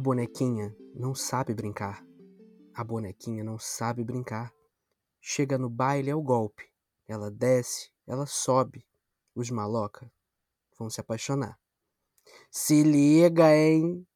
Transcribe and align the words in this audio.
bonequinha 0.00 0.74
não 0.94 1.14
sabe 1.14 1.54
brincar. 1.54 2.02
A 2.74 2.82
bonequinha 2.82 3.44
não 3.44 3.58
sabe 3.58 4.02
brincar. 4.02 4.50
Chega 5.20 5.58
no 5.58 5.68
baile 5.68 6.08
é 6.08 6.14
o 6.14 6.22
golpe. 6.22 6.72
Ela 7.06 7.30
desce, 7.30 7.90
ela 8.06 8.24
sobe. 8.24 8.86
Os 9.34 9.50
maloca 9.50 10.10
vão 10.78 10.88
se 10.88 11.02
apaixonar. 11.02 11.58
Se 12.50 12.82
liga, 12.82 13.54
hein? 13.54 14.06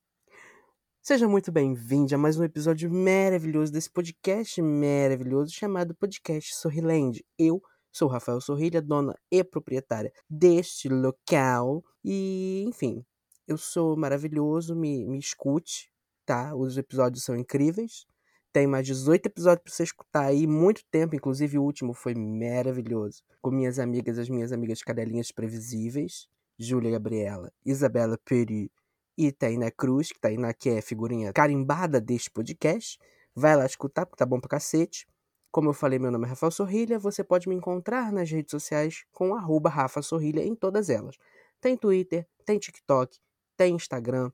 Seja 1.03 1.29
muito 1.29 1.53
bem-vindo 1.53 2.15
a 2.15 2.19
mais 2.19 2.39
um 2.39 2.45
episódio 2.45 2.91
maravilhoso 2.91 3.71
desse 3.71 3.91
podcast 3.91 4.63
maravilhoso 4.63 5.53
chamado 5.53 5.95
Podcast 5.95 6.55
Sorriland. 6.55 7.23
Eu 7.39 7.61
sou 7.93 8.09
Rafael 8.09 8.41
Sorrilha, 8.41 8.81
dona 8.81 9.15
e 9.31 9.45
proprietária 9.45 10.11
deste 10.31 10.89
local. 10.89 11.85
E, 12.03 12.65
enfim, 12.67 13.05
eu 13.47 13.57
sou 13.59 13.97
maravilhoso, 13.97 14.75
me, 14.75 15.05
me 15.07 15.19
escute, 15.19 15.91
tá? 16.25 16.55
Os 16.55 16.77
episódios 16.79 17.25
são 17.25 17.37
incríveis. 17.37 18.07
Tem 18.53 18.67
mais 18.67 18.87
18 18.87 19.27
episódios 19.27 19.65
para 19.65 19.73
você 19.73 19.83
escutar 19.83 20.27
aí, 20.27 20.47
muito 20.47 20.85
tempo, 20.91 21.17
inclusive 21.17 21.59
o 21.59 21.63
último 21.63 21.93
foi 21.93 22.15
maravilhoso. 22.15 23.23
Com 23.43 23.51
minhas 23.51 23.79
amigas, 23.79 24.19
as 24.19 24.29
minhas 24.29 24.53
amigas 24.53 24.81
cadelinhas 24.81 25.33
previsíveis, 25.33 26.29
Júlia 26.59 26.93
Gabriela, 26.93 27.53
Isabela 27.67 28.17
Peri 28.25 28.71
e 29.19 29.33
Taina 29.33 29.71
Cruz, 29.71 30.13
que 30.13 30.21
Taina 30.21 30.55
que 30.55 30.71
é 30.71 30.81
figurinha 30.81 31.33
carimbada 31.33 32.01
deste 32.01 32.31
podcast. 32.31 32.99
Vai 33.35 33.57
lá 33.57 33.67
escutar, 33.67 34.07
porque 34.07 34.19
tá 34.19 34.27
bom 34.27 34.39
pra 34.39 34.51
cacete. 34.51 35.07
Como 35.51 35.69
eu 35.69 35.75
falei, 35.75 35.99
meu 35.99 36.11
nome 36.11 36.27
é 36.27 36.29
Rafael 36.29 36.53
Sorrilha. 36.53 36.99
Você 36.99 37.25
pode 37.25 37.49
me 37.49 37.55
encontrar 37.55 38.13
nas 38.13 38.31
redes 38.31 38.51
sociais 38.51 39.05
com 39.13 39.35
arroba 39.35 39.69
Rafa 39.69 40.01
Sorrilha 40.01 40.45
em 40.45 40.55
todas 40.55 40.89
elas. 40.89 41.17
Tem 41.61 41.77
Twitter, 41.77 42.27
tem 42.45 42.59
TikTok, 42.59 43.19
tem 43.57 43.75
Instagram, 43.75 44.31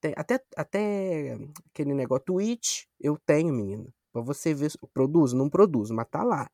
tem 0.00 0.12
até, 0.16 0.40
até 0.56 1.38
aquele 1.70 1.94
negócio 1.94 2.24
Twitch 2.26 2.84
eu 3.00 3.18
tenho, 3.26 3.52
menina. 3.52 3.92
Pra 4.12 4.22
você 4.22 4.54
ver, 4.54 4.70
produzo, 4.92 5.36
não 5.36 5.48
produzo, 5.50 5.94
mas 5.94 6.06
tá 6.08 6.22
lá, 6.22 6.48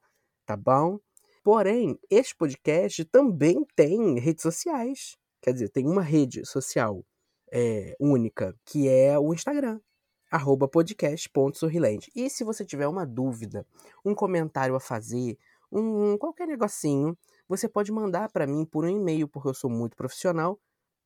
tá 0.47 0.57
bom? 0.57 0.99
Porém, 1.43 1.99
este 2.11 2.35
podcast 2.37 3.05
também 3.07 3.67
tem 3.75 4.19
redes 4.19 4.43
sociais. 4.43 5.17
Quer 5.43 5.53
dizer, 5.55 5.69
tem 5.71 5.87
uma 5.87 6.03
rede 6.03 6.45
social 6.47 7.05
é, 7.51 7.97
única, 7.99 8.55
que 8.65 8.89
é 8.89 9.19
o 9.19 9.33
Instagram, 9.33 9.81
arroba 10.31 10.69
podcast.sorrilente. 10.69 12.11
E 12.15 12.31
se 12.31 12.45
você 12.45 12.65
tiver 12.65 12.87
uma 12.87 13.07
dúvida, 13.07 13.67
um 14.05 14.15
comentário 14.15 14.75
a 14.75 14.81
fazer, 14.81 15.39
um 15.73 16.17
qualquer 16.19 16.47
negocinho, 16.47 17.17
você 17.49 17.69
pode 17.69 17.91
mandar 17.91 18.31
para 18.31 18.47
mim 18.47 18.65
por 18.65 18.85
um 18.85 18.89
e-mail, 18.89 19.27
porque 19.27 19.49
eu 19.49 19.55
sou 19.55 19.71
muito 19.71 19.97
profissional, 19.97 20.59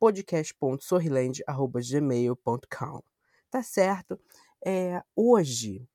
podcast.sorrilende.gmail.com. 0.05 3.03
Tá 3.51 3.63
certo? 3.63 4.21
É, 4.63 5.03
hoje, 5.17 5.89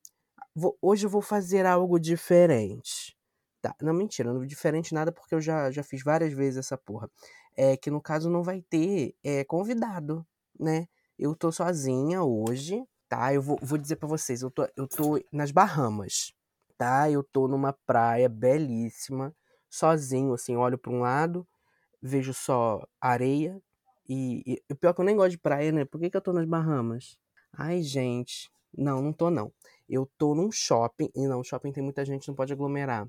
vou, 0.56 0.76
hoje 0.82 1.06
eu 1.06 1.10
vou 1.12 1.22
fazer 1.22 1.64
algo 1.64 2.00
diferente. 2.00 3.16
Tá, 3.62 3.76
não, 3.80 3.94
mentira, 3.94 4.34
não 4.34 4.44
diferente 4.48 4.96
nada 4.96 5.12
porque 5.12 5.36
eu 5.36 5.42
já, 5.42 5.70
já 5.70 5.84
fiz 5.84 6.02
várias 6.02 6.34
vezes 6.34 6.58
essa 6.58 6.76
porra. 6.76 7.08
É 7.56 7.78
que 7.78 7.92
no 7.92 8.02
caso 8.02 8.32
não 8.32 8.42
vai 8.42 8.64
ter 8.64 9.14
é, 9.24 9.44
convidado, 9.44 10.26
né? 10.60 10.88
Eu 11.18 11.36
tô 11.36 11.52
sozinha 11.52 12.24
hoje, 12.24 12.84
tá? 13.08 13.32
Eu 13.32 13.44
vou, 13.44 13.60
vou 13.62 13.78
dizer 13.78 13.98
para 13.98 14.08
vocês, 14.08 14.42
eu 14.42 14.50
tô, 14.50 14.68
eu 14.76 14.88
tô 14.88 15.24
nas 15.32 15.52
Bahamas, 15.52 16.34
tá? 16.80 17.12
Eu 17.12 17.24
tô 17.24 17.48
numa 17.48 17.74
praia 17.86 18.28
belíssima, 18.28 19.36
sozinho, 19.70 20.34
assim, 20.34 20.56
olho 20.56 20.80
para 20.80 20.92
um 20.92 21.02
lado, 21.02 21.48
vejo 22.02 22.34
só 22.34 22.84
areia, 23.00 23.62
e, 24.10 24.64
o 24.72 24.76
pior 24.76 24.92
é 24.92 24.94
que 24.94 25.02
eu 25.02 25.06
nem 25.06 25.16
gosto 25.16 25.32
de 25.32 25.38
praia, 25.38 25.72
né? 25.72 25.86
Por 25.86 26.00
que, 26.00 26.09
que 26.09 26.18
eu 26.18 26.22
tô 26.22 26.34
nas 26.34 26.46
Bahamas? 26.46 27.18
Ai, 27.53 27.81
gente. 27.84 28.50
Não, 28.75 29.02
não 29.02 29.14
tô 29.14 29.30
não. 29.30 29.52
Eu 29.88 30.09
tô 30.18 30.36
num 30.36 30.52
shopping, 30.52 31.09
e 31.16 31.28
não, 31.28 31.44
shopping 31.44 31.72
tem 31.72 31.84
muita 31.84 32.06
gente, 32.06 32.28
não 32.28 32.36
pode 32.36 32.53
aglomerar. 32.53 33.08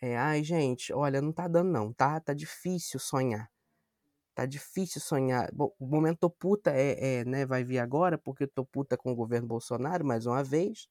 É, 0.00 0.16
ai, 0.16 0.44
gente, 0.44 0.92
olha, 0.92 1.20
não 1.20 1.32
tá 1.32 1.48
dando 1.48 1.70
não, 1.70 1.92
tá? 1.92 2.20
Tá 2.20 2.34
difícil 2.34 3.00
sonhar. 3.00 3.50
Tá 4.34 4.46
difícil 4.46 5.00
sonhar. 5.00 5.50
Bom, 5.52 5.72
o 5.78 5.86
momento 5.86 6.18
tô 6.20 6.30
puta 6.30 6.70
é, 6.72 7.20
é, 7.20 7.24
né, 7.24 7.46
vai 7.46 7.64
vir 7.64 7.78
agora, 7.78 8.18
porque 8.18 8.44
eu 8.44 8.48
tô 8.48 8.64
puta 8.64 8.96
com 8.96 9.12
o 9.12 9.14
governo 9.14 9.46
Bolsonaro, 9.48 10.04
mais 10.04 10.26
uma 10.26 10.42
vez. 10.42 10.88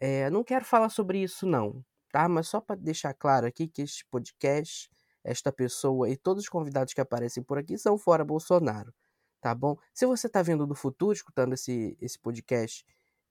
É, 0.00 0.30
não 0.30 0.44
quero 0.44 0.64
falar 0.64 0.90
sobre 0.90 1.22
isso 1.22 1.46
não, 1.46 1.84
tá? 2.12 2.28
Mas 2.28 2.48
só 2.48 2.60
para 2.60 2.76
deixar 2.76 3.14
claro 3.14 3.46
aqui 3.46 3.68
que 3.68 3.82
este 3.82 4.04
podcast 4.06 4.90
esta 5.28 5.52
pessoa 5.52 6.08
e 6.08 6.16
todos 6.16 6.44
os 6.44 6.48
convidados 6.48 6.94
que 6.94 7.00
aparecem 7.00 7.42
por 7.42 7.58
aqui 7.58 7.76
são 7.76 7.98
fora 7.98 8.24
Bolsonaro, 8.24 8.92
tá 9.40 9.54
bom? 9.54 9.76
Se 9.92 10.06
você 10.06 10.26
está 10.26 10.40
vendo 10.40 10.66
do 10.66 10.74
futuro, 10.74 11.12
escutando 11.12 11.52
esse, 11.52 11.96
esse 12.00 12.18
podcast, 12.18 12.84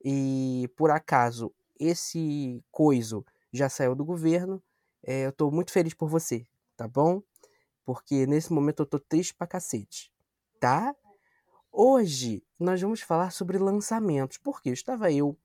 e 0.03 0.69
por 0.77 0.91
acaso 0.91 1.51
esse 1.79 2.63
coiso 2.71 3.25
já 3.51 3.67
saiu 3.67 3.95
do 3.95 4.05
governo, 4.05 4.61
é, 5.03 5.25
eu 5.25 5.29
estou 5.29 5.51
muito 5.51 5.71
feliz 5.71 5.93
por 5.93 6.07
você, 6.07 6.45
tá 6.75 6.87
bom? 6.87 7.21
Porque 7.83 8.27
nesse 8.27 8.53
momento 8.53 8.83
eu 8.83 8.85
tô 8.85 8.99
triste 8.99 9.33
pra 9.33 9.47
cacete, 9.47 10.11
tá? 10.59 10.95
Hoje 11.71 12.43
nós 12.59 12.79
vamos 12.79 13.01
falar 13.01 13.31
sobre 13.31 13.57
lançamentos, 13.57 14.37
porque 14.37 14.69
estava 14.69 15.11
eu 15.11 15.35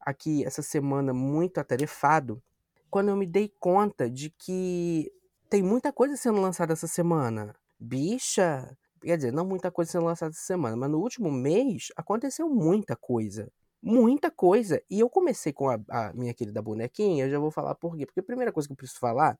aqui 0.00 0.44
essa 0.44 0.62
semana 0.62 1.12
muito 1.12 1.58
atarefado 1.58 2.42
quando 2.90 3.08
eu 3.08 3.16
me 3.16 3.26
dei 3.26 3.48
conta 3.60 4.08
de 4.08 4.30
que 4.30 5.12
tem 5.52 5.62
muita 5.62 5.92
coisa 5.92 6.16
sendo 6.16 6.40
lançada 6.40 6.72
essa 6.72 6.86
semana. 6.86 7.54
Bicha! 7.78 8.74
Quer 9.02 9.16
dizer, 9.18 9.32
não 9.34 9.44
muita 9.44 9.70
coisa 9.70 9.90
sendo 9.90 10.06
lançada 10.06 10.30
essa 10.30 10.40
semana, 10.40 10.74
mas 10.74 10.90
no 10.90 10.98
último 10.98 11.30
mês 11.30 11.88
aconteceu 11.94 12.48
muita 12.48 12.96
coisa. 12.96 13.52
Muita 13.82 14.30
coisa. 14.30 14.82
E 14.88 15.00
eu 15.00 15.10
comecei 15.10 15.52
com 15.52 15.68
a, 15.68 15.78
a 15.90 16.10
minha 16.14 16.32
querida 16.32 16.62
bonequinha, 16.62 17.26
eu 17.26 17.30
já 17.30 17.38
vou 17.38 17.50
falar 17.50 17.74
por 17.74 17.94
quê. 17.98 18.06
Porque 18.06 18.20
a 18.20 18.22
primeira 18.22 18.50
coisa 18.50 18.66
que 18.66 18.72
eu 18.72 18.76
preciso 18.78 18.98
falar 18.98 19.38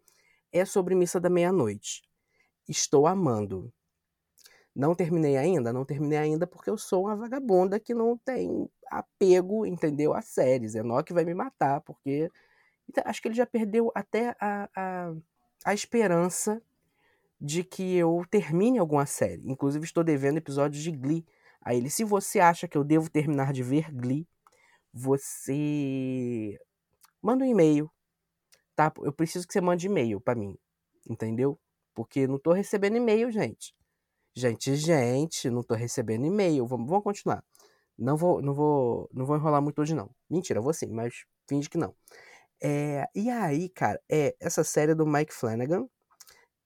é 0.52 0.66
sobre 0.66 0.94
Missa 0.94 1.18
da 1.18 1.30
Meia-Noite. 1.30 2.02
Estou 2.68 3.06
amando. 3.06 3.72
Não 4.76 4.94
terminei 4.94 5.38
ainda? 5.38 5.72
Não 5.72 5.86
terminei 5.86 6.18
ainda 6.18 6.46
porque 6.46 6.68
eu 6.68 6.76
sou 6.76 7.06
uma 7.06 7.16
vagabunda 7.16 7.80
que 7.80 7.94
não 7.94 8.18
tem 8.18 8.68
apego, 8.90 9.64
entendeu? 9.64 10.12
A 10.12 10.20
séries. 10.20 10.74
Enoch 10.74 11.10
vai 11.10 11.24
me 11.24 11.32
matar, 11.32 11.80
porque. 11.80 12.30
Então, 12.86 13.02
acho 13.06 13.22
que 13.22 13.28
ele 13.28 13.34
já 13.34 13.46
perdeu 13.46 13.90
até 13.94 14.36
a, 14.38 14.68
a 14.76 15.14
a 15.64 15.74
esperança 15.74 16.62
de 17.40 17.64
que 17.64 17.96
eu 17.96 18.24
termine 18.30 18.78
alguma 18.78 19.04
série. 19.06 19.42
Inclusive, 19.50 19.84
estou 19.84 20.04
devendo 20.04 20.38
episódios 20.38 20.82
de 20.82 20.92
Glee 20.92 21.26
a 21.60 21.74
ele. 21.74 21.90
Se 21.90 22.04
você 22.04 22.38
acha 22.40 22.68
que 22.68 22.78
eu 22.78 22.84
devo 22.84 23.10
terminar 23.10 23.52
de 23.52 23.62
ver 23.62 23.90
Glee, 23.92 24.26
você 24.92 26.58
manda 27.20 27.44
um 27.44 27.48
e-mail, 27.48 27.90
tá? 28.76 28.92
Eu 29.02 29.12
preciso 29.12 29.46
que 29.46 29.52
você 29.52 29.60
mande 29.60 29.86
e-mail 29.86 30.20
para 30.20 30.34
mim, 30.34 30.56
entendeu? 31.08 31.58
Porque 31.94 32.26
não 32.26 32.38
tô 32.38 32.52
recebendo 32.52 32.96
e-mail, 32.96 33.30
gente. 33.30 33.74
Gente, 34.34 34.74
gente, 34.76 35.50
não 35.50 35.62
tô 35.62 35.74
recebendo 35.74 36.24
e-mail. 36.24 36.66
Vamos, 36.66 36.88
vamos 36.88 37.04
continuar. 37.04 37.44
Não 37.98 38.16
vou, 38.16 38.40
não 38.40 38.54
vou, 38.54 39.10
não 39.12 39.26
vou 39.26 39.36
enrolar 39.36 39.60
muito 39.60 39.80
hoje 39.80 39.94
não. 39.94 40.10
Mentira, 40.28 40.60
vou 40.60 40.72
sim, 40.72 40.86
mas 40.86 41.24
finge 41.46 41.68
que 41.68 41.76
não. 41.76 41.94
É, 42.64 43.08
e 43.12 43.28
aí, 43.28 43.68
cara, 43.68 44.00
é 44.08 44.36
essa 44.38 44.62
série 44.62 44.94
do 44.94 45.04
Mike 45.04 45.34
Flanagan 45.34 45.88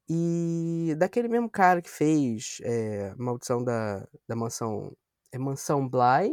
e 0.09 0.95
daquele 0.99 1.27
mesmo 1.27 1.49
cara 1.51 1.81
que 1.81 1.89
fez 1.89 2.59
é, 2.63 3.15
Maldição 3.17 3.65
da, 3.65 4.07
da 4.29 4.37
Mansão. 4.37 4.95
É 5.33 5.39
Mansão 5.39 5.89
Bly 5.89 6.31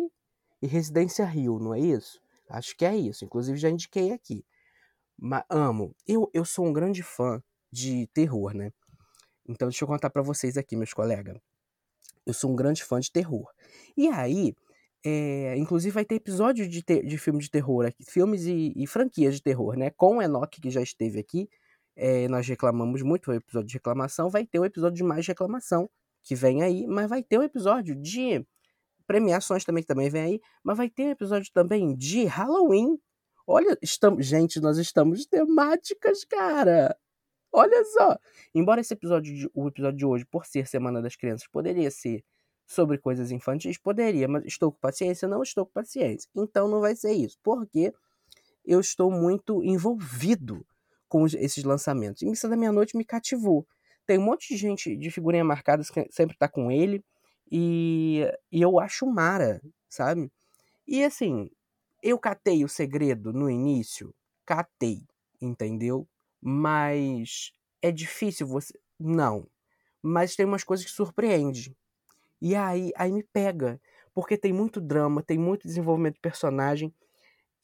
e 0.62 0.68
Residência 0.68 1.26
Rio, 1.26 1.60
não 1.60 1.74
é 1.74 1.80
isso? 1.80 2.22
Acho 2.50 2.76
que 2.76 2.86
é 2.86 2.96
isso. 2.96 3.26
Inclusive 3.26 3.58
já 3.58 3.70
indiquei 3.70 4.12
aqui. 4.12 4.46
Mas 5.18 5.44
amo. 5.50 5.96
Eu, 6.08 6.30
eu 6.34 6.46
sou 6.46 6.66
um 6.66 6.74
grande 6.74 7.02
fã 7.02 7.42
de 7.72 8.08
terror, 8.14 8.54
né? 8.54 8.72
Então 9.48 9.70
deixa 9.70 9.84
eu 9.84 9.88
contar 9.88 10.10
para 10.10 10.22
vocês 10.22 10.58
aqui, 10.58 10.76
meus 10.76 10.94
colegas. 10.94 11.38
Eu 12.26 12.34
sou 12.34 12.52
um 12.52 12.56
grande 12.56 12.84
fã 12.84 13.00
de 13.00 13.12
terror. 13.12 13.50
E 13.98 14.08
aí, 14.10 14.56
é, 15.06 15.56
inclusive 15.58 15.94
vai 15.94 16.06
ter 16.06 16.16
episódio 16.16 16.68
de, 16.68 16.82
ter, 16.82 17.06
de 17.06 17.18
filme 17.18 17.40
de 17.40 17.50
terror 17.50 17.86
aqui, 17.86 18.04
filmes 18.06 18.46
e, 18.46 18.74
e, 18.76 18.88
franquias 18.88 19.36
de 19.36 19.42
terror, 19.42 19.76
né? 19.76 19.90
Com 19.90 20.18
o 20.18 20.22
Enoch, 20.22 20.62
que 20.62 20.70
já 20.70 20.82
esteve 20.82 21.20
aqui, 21.20 21.50
é, 21.96 22.28
nós 22.28 22.48
reclamamos 22.48 23.02
muito, 23.02 23.26
foi 23.26 23.36
o 23.36 23.38
episódio 23.38 23.68
de 23.68 23.74
reclamação, 23.76 24.30
vai 24.30 24.46
ter 24.46 24.60
o 24.60 24.62
um 24.62 24.66
episódio 24.66 24.96
de 24.96 25.04
mais 25.04 25.28
reclamação, 25.28 25.90
que 26.24 26.36
vem 26.36 26.64
aí, 26.64 26.88
mas 26.88 27.10
vai 27.10 27.22
ter 27.22 27.38
um 27.38 27.44
episódio 27.44 27.96
de 27.96 28.46
premiações 29.06 29.66
também, 29.66 29.84
que 29.84 29.88
também 29.88 30.10
vem 30.10 30.22
aí, 30.22 30.42
mas 30.64 30.78
vai 30.78 30.90
ter 30.90 31.04
um 31.08 31.12
episódio 31.12 31.52
também 31.54 31.96
de 31.96 32.26
Halloween. 32.26 32.98
Olha, 33.46 33.78
estamos, 33.82 34.26
gente, 34.26 34.60
nós 34.62 34.78
estamos 34.78 35.26
temáticas, 35.26 36.24
cara! 36.24 36.98
Olha 37.52 37.84
só! 37.86 38.18
Embora 38.56 38.82
esse 38.82 38.94
episódio, 38.94 39.36
de, 39.36 39.52
o 39.54 39.68
episódio 39.68 39.98
de 39.98 40.06
hoje, 40.06 40.26
por 40.26 40.46
ser 40.46 40.66
Semana 40.68 41.02
das 41.02 41.16
Crianças, 41.16 41.48
poderia 41.48 41.92
ser 41.92 42.24
sobre 42.66 42.98
coisas 42.98 43.32
infantis? 43.32 43.78
Poderia, 43.78 44.28
mas 44.28 44.46
estou 44.46 44.72
com 44.72 44.80
paciência? 44.80 45.28
Não 45.28 45.44
estou 45.44 45.66
com 45.66 45.72
paciência. 45.72 46.30
Então 46.36 46.68
não 46.68 46.80
vai 46.80 46.96
ser 46.96 47.14
isso, 47.14 47.38
porque 47.44 47.94
eu 48.66 48.80
estou 48.80 49.12
muito 49.12 49.64
envolvido 49.64 50.66
com 51.08 51.26
esses 51.26 51.64
lançamentos. 51.64 52.22
E 52.22 52.26
Missa 52.26 52.50
da 52.50 52.56
Meia-Noite 52.56 52.98
me 52.98 53.06
cativou. 53.06 53.68
Tem 54.06 54.18
um 54.18 54.24
monte 54.24 54.50
de 54.50 54.58
gente 54.58 54.96
de 54.96 55.12
figurinha 55.12 55.44
marcada 55.44 55.84
que 55.84 56.08
sempre 56.12 56.36
está 56.36 56.48
com 56.48 56.72
ele. 56.72 57.04
E, 57.52 58.26
e 58.52 58.62
eu 58.62 58.80
acho 58.80 59.06
mara, 59.06 59.62
sabe? 59.88 60.32
E 60.88 61.04
assim, 61.04 61.50
eu 62.02 62.18
catei 62.18 62.64
o 62.66 62.70
segredo 62.70 63.32
no 63.32 63.50
início, 63.50 64.14
catei, 64.46 65.04
entendeu? 65.42 66.08
Mas 66.42 67.52
é 67.82 67.92
difícil 67.92 68.48
você. 68.48 68.74
Não. 69.00 69.48
Mas 70.02 70.36
tem 70.36 70.46
umas 70.46 70.64
coisas 70.64 70.86
que 70.86 70.92
surpreende. 70.92 71.76
E 72.44 72.56
aí, 72.56 72.92
aí 72.98 73.10
me 73.10 73.24
pega. 73.24 73.80
Porque 74.14 74.38
tem 74.38 74.52
muito 74.52 74.82
drama, 74.82 75.24
tem 75.24 75.38
muito 75.38 75.66
desenvolvimento 75.66 76.16
de 76.16 76.20
personagem. 76.20 76.94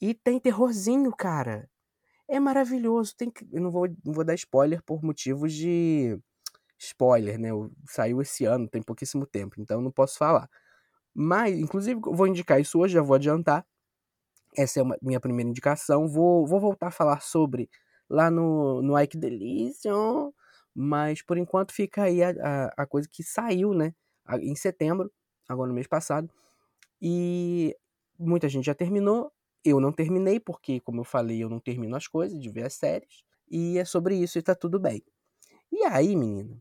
E 0.00 0.14
tem 0.14 0.40
terrorzinho, 0.40 1.12
cara. 1.14 1.68
É 2.26 2.40
maravilhoso. 2.40 3.14
Tem 3.14 3.30
que... 3.30 3.46
Eu 3.52 3.60
não 3.60 3.70
vou, 3.70 3.86
não 4.02 4.14
vou 4.14 4.24
dar 4.24 4.34
spoiler 4.34 4.82
por 4.82 5.04
motivos 5.04 5.52
de. 5.52 6.18
Spoiler, 6.78 7.38
né? 7.38 7.50
Saiu 7.86 8.22
esse 8.22 8.46
ano, 8.46 8.66
tem 8.66 8.82
pouquíssimo 8.82 9.26
tempo, 9.26 9.56
então 9.60 9.82
não 9.82 9.90
posso 9.92 10.16
falar. 10.16 10.48
Mas, 11.14 11.58
inclusive, 11.58 12.00
vou 12.02 12.26
indicar 12.26 12.58
isso 12.58 12.78
hoje, 12.78 12.94
já 12.94 13.02
vou 13.02 13.16
adiantar. 13.16 13.66
Essa 14.56 14.80
é 14.80 14.82
a 14.82 14.96
minha 15.02 15.20
primeira 15.20 15.50
indicação. 15.50 16.08
Vou, 16.08 16.46
vou 16.46 16.58
voltar 16.58 16.88
a 16.88 16.90
falar 16.90 17.20
sobre 17.20 17.68
lá 18.08 18.30
no, 18.30 18.80
no 18.82 18.98
Ike 18.98 19.18
Delícia. 19.18 19.92
Mas 20.74 21.22
por 21.22 21.36
enquanto 21.36 21.72
fica 21.72 22.04
aí 22.04 22.22
a, 22.22 22.30
a, 22.30 22.82
a, 22.82 22.86
coisa 22.86 23.08
que 23.10 23.22
saiu, 23.22 23.74
né? 23.74 23.94
Em 24.38 24.54
setembro, 24.54 25.10
agora 25.48 25.68
no 25.68 25.74
mês 25.74 25.86
passado. 25.86 26.30
E 27.02 27.76
muita 28.18 28.48
gente 28.48 28.66
já 28.66 28.74
terminou. 28.74 29.32
Eu 29.64 29.80
não 29.80 29.92
terminei, 29.92 30.40
porque, 30.40 30.80
como 30.80 31.00
eu 31.00 31.04
falei, 31.04 31.42
eu 31.42 31.48
não 31.50 31.60
termino 31.60 31.96
as 31.96 32.06
coisas 32.08 32.40
de 32.40 32.50
ver 32.50 32.64
as 32.66 32.74
séries. 32.74 33.22
E 33.50 33.78
é 33.78 33.84
sobre 33.84 34.16
isso 34.16 34.38
e 34.38 34.42
tá 34.42 34.54
tudo 34.54 34.78
bem. 34.80 35.02
E 35.72 35.84
aí, 35.84 36.16
menino, 36.16 36.60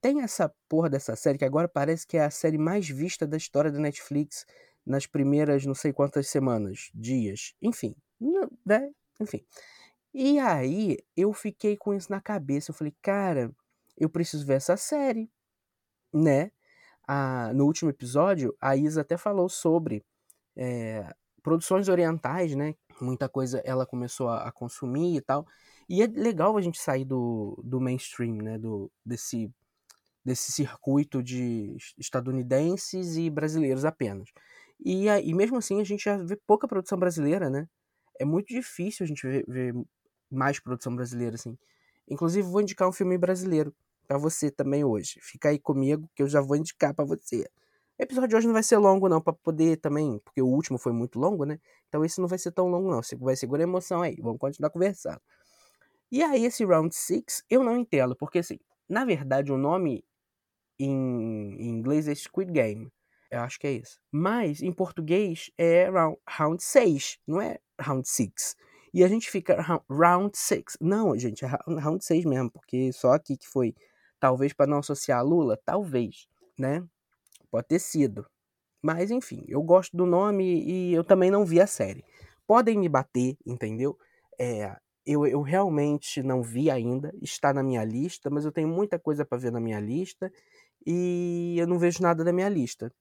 tem 0.00 0.22
essa 0.22 0.52
porra 0.68 0.90
dessa 0.90 1.16
série 1.16 1.38
que 1.38 1.44
agora 1.44 1.68
parece 1.68 2.06
que 2.06 2.16
é 2.16 2.24
a 2.24 2.30
série 2.30 2.58
mais 2.58 2.88
vista 2.88 3.26
da 3.26 3.36
história 3.36 3.72
da 3.72 3.78
Netflix 3.80 4.46
nas 4.86 5.06
primeiras 5.06 5.66
não 5.66 5.74
sei 5.74 5.92
quantas 5.92 6.28
semanas, 6.28 6.90
dias, 6.94 7.54
enfim, 7.62 7.94
né? 8.66 8.90
Enfim. 9.20 9.44
E 10.14 10.38
aí 10.38 10.98
eu 11.16 11.32
fiquei 11.32 11.76
com 11.76 11.94
isso 11.94 12.10
na 12.10 12.20
cabeça. 12.20 12.70
Eu 12.70 12.74
falei, 12.74 12.94
cara, 13.02 13.52
eu 13.96 14.10
preciso 14.10 14.46
ver 14.46 14.54
essa 14.54 14.76
série, 14.76 15.30
né? 16.12 16.50
Ah, 17.12 17.52
no 17.52 17.64
último 17.66 17.90
episódio, 17.90 18.56
a 18.60 18.76
Isa 18.76 19.00
até 19.00 19.16
falou 19.16 19.48
sobre 19.48 20.04
é, 20.54 21.12
produções 21.42 21.88
orientais, 21.88 22.54
né? 22.54 22.76
Muita 23.00 23.28
coisa 23.28 23.60
ela 23.64 23.84
começou 23.84 24.28
a, 24.28 24.46
a, 24.46 24.52
consumir 24.52 25.16
e 25.16 25.20
tal. 25.20 25.44
E 25.88 26.02
é 26.02 26.06
legal 26.06 26.56
a 26.56 26.60
gente 26.60 26.78
sair 26.80 27.04
do, 27.04 27.60
do 27.64 27.80
mainstream, 27.80 28.36
né? 28.36 28.58
Do, 28.58 28.92
desse, 29.04 29.52
desse 30.24 30.52
circuito 30.52 31.20
de 31.20 31.76
estadunidenses 31.98 33.16
e 33.16 33.28
brasileiros 33.28 33.84
apenas. 33.84 34.28
E, 34.78 35.06
e 35.08 35.34
mesmo 35.34 35.56
assim 35.56 35.80
a 35.80 35.84
gente 35.84 36.04
já 36.04 36.16
vê 36.16 36.36
pouca 36.46 36.68
produção 36.68 36.96
brasileira, 36.96 37.50
né? 37.50 37.68
É 38.20 38.24
muito 38.24 38.54
difícil 38.54 39.02
a 39.02 39.08
gente 39.08 39.26
ver, 39.26 39.44
ver 39.48 39.74
mais 40.30 40.60
produção 40.60 40.94
brasileira, 40.94 41.34
assim. 41.34 41.58
Inclusive, 42.08 42.48
vou 42.48 42.60
indicar 42.60 42.88
um 42.88 42.92
filme 42.92 43.18
brasileiro 43.18 43.74
para 44.10 44.18
você 44.18 44.50
também 44.50 44.82
hoje. 44.82 45.20
Fica 45.22 45.50
aí 45.50 45.58
comigo 45.60 46.10
que 46.16 46.22
eu 46.24 46.26
já 46.26 46.40
vou 46.40 46.56
indicar 46.56 46.92
para 46.92 47.04
você. 47.04 47.48
O 47.96 48.02
episódio 48.02 48.30
de 48.30 48.34
hoje 48.34 48.46
não 48.48 48.54
vai 48.54 48.62
ser 48.64 48.76
longo, 48.76 49.08
não, 49.08 49.20
para 49.20 49.32
poder 49.32 49.76
também, 49.76 50.18
porque 50.24 50.42
o 50.42 50.48
último 50.48 50.78
foi 50.78 50.90
muito 50.90 51.16
longo, 51.16 51.44
né? 51.44 51.60
Então 51.88 52.04
esse 52.04 52.20
não 52.20 52.26
vai 52.26 52.36
ser 52.36 52.50
tão 52.50 52.66
longo, 52.66 52.90
não. 52.90 53.00
Você 53.00 53.14
vai 53.14 53.36
segurar 53.36 53.62
a 53.62 53.68
emoção 53.68 54.02
aí. 54.02 54.16
Vamos 54.20 54.40
continuar 54.40 54.70
conversando. 54.70 55.20
E 56.10 56.24
aí, 56.24 56.44
esse 56.44 56.64
Round 56.64 56.92
6, 56.92 57.44
eu 57.48 57.62
não 57.62 57.76
entendo, 57.76 58.16
porque 58.16 58.40
assim, 58.40 58.58
na 58.88 59.04
verdade, 59.04 59.52
o 59.52 59.56
nome 59.56 60.04
em, 60.76 61.54
em 61.60 61.68
inglês 61.68 62.08
é 62.08 62.14
Squid 62.14 62.50
Game. 62.50 62.90
Eu 63.30 63.42
acho 63.42 63.60
que 63.60 63.68
é 63.68 63.72
isso. 63.74 64.00
Mas 64.10 64.60
em 64.60 64.72
português 64.72 65.52
é 65.56 65.88
round, 65.88 66.18
round 66.28 66.60
6, 66.64 67.18
não 67.28 67.40
é 67.40 67.58
round 67.80 68.08
6. 68.08 68.56
E 68.92 69.04
a 69.04 69.08
gente 69.08 69.30
fica 69.30 69.60
round 69.88 70.36
6. 70.36 70.78
Não, 70.80 71.16
gente, 71.16 71.44
é 71.44 71.48
round 71.78 72.04
6 72.04 72.24
mesmo, 72.24 72.50
porque 72.50 72.92
só 72.92 73.12
aqui 73.12 73.36
que 73.36 73.46
foi. 73.46 73.72
Talvez 74.20 74.52
para 74.52 74.66
não 74.66 74.78
associar 74.78 75.20
a 75.20 75.22
Lula, 75.22 75.58
talvez, 75.64 76.26
né? 76.58 76.84
Pode 77.50 77.68
ter 77.68 77.78
sido. 77.80 78.26
Mas 78.82 79.10
enfim, 79.10 79.44
eu 79.48 79.62
gosto 79.62 79.96
do 79.96 80.06
nome 80.06 80.64
e 80.64 80.94
eu 80.94 81.04
também 81.04 81.30
não 81.30 81.44
vi 81.44 81.60
a 81.60 81.66
série. 81.66 82.04
Podem 82.46 82.78
me 82.78 82.88
bater, 82.88 83.36
entendeu? 83.46 83.98
É, 84.38 84.76
eu, 85.06 85.26
eu 85.26 85.42
realmente 85.42 86.22
não 86.22 86.42
vi 86.42 86.70
ainda, 86.70 87.12
está 87.22 87.52
na 87.52 87.62
minha 87.62 87.84
lista, 87.84 88.30
mas 88.30 88.44
eu 88.44 88.52
tenho 88.52 88.68
muita 88.68 88.98
coisa 88.98 89.24
para 89.24 89.38
ver 89.38 89.52
na 89.52 89.60
minha 89.60 89.80
lista 89.80 90.32
e 90.86 91.56
eu 91.58 91.66
não 91.66 91.78
vejo 91.78 92.02
nada 92.02 92.24
da 92.24 92.32
minha 92.32 92.48
lista. 92.48 92.92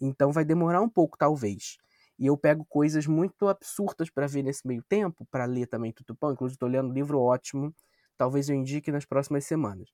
Então 0.00 0.32
vai 0.32 0.44
demorar 0.44 0.80
um 0.82 0.88
pouco, 0.88 1.16
talvez. 1.16 1.76
E 2.18 2.26
eu 2.26 2.36
pego 2.36 2.64
coisas 2.64 3.06
muito 3.06 3.48
absurdas 3.48 4.10
para 4.10 4.26
ver 4.26 4.42
nesse 4.42 4.66
meio 4.66 4.82
tempo, 4.82 5.26
para 5.30 5.44
ler 5.44 5.66
também 5.66 5.92
Tutupão. 5.92 6.32
Inclusive, 6.32 6.56
estou 6.56 6.68
lendo 6.68 6.90
um 6.90 6.92
livro 6.92 7.20
ótimo. 7.20 7.74
Talvez 8.16 8.48
eu 8.48 8.56
indique 8.56 8.92
nas 8.92 9.04
próximas 9.04 9.44
semanas. 9.46 9.88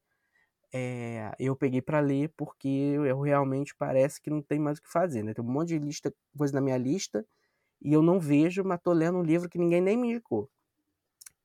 É, 0.72 1.34
eu 1.38 1.56
peguei 1.56 1.80
para 1.80 2.00
ler 2.00 2.32
porque 2.36 2.68
eu 2.68 3.20
realmente 3.20 3.74
parece 3.74 4.20
que 4.20 4.30
não 4.30 4.42
tem 4.42 4.58
mais 4.58 4.78
o 4.78 4.82
que 4.82 4.90
fazer, 4.90 5.22
né? 5.22 5.32
Tem 5.34 5.44
um 5.44 5.48
monte 5.48 5.68
de 5.68 5.78
lista, 5.78 6.14
coisa 6.36 6.54
na 6.54 6.60
minha 6.60 6.76
lista 6.76 7.26
e 7.82 7.92
eu 7.92 8.02
não 8.02 8.20
vejo, 8.20 8.64
mas 8.64 8.80
tô 8.82 8.92
lendo 8.92 9.18
um 9.18 9.22
livro 9.22 9.48
que 9.48 9.58
ninguém 9.58 9.80
nem 9.80 9.96
me 9.96 10.10
indicou. 10.10 10.50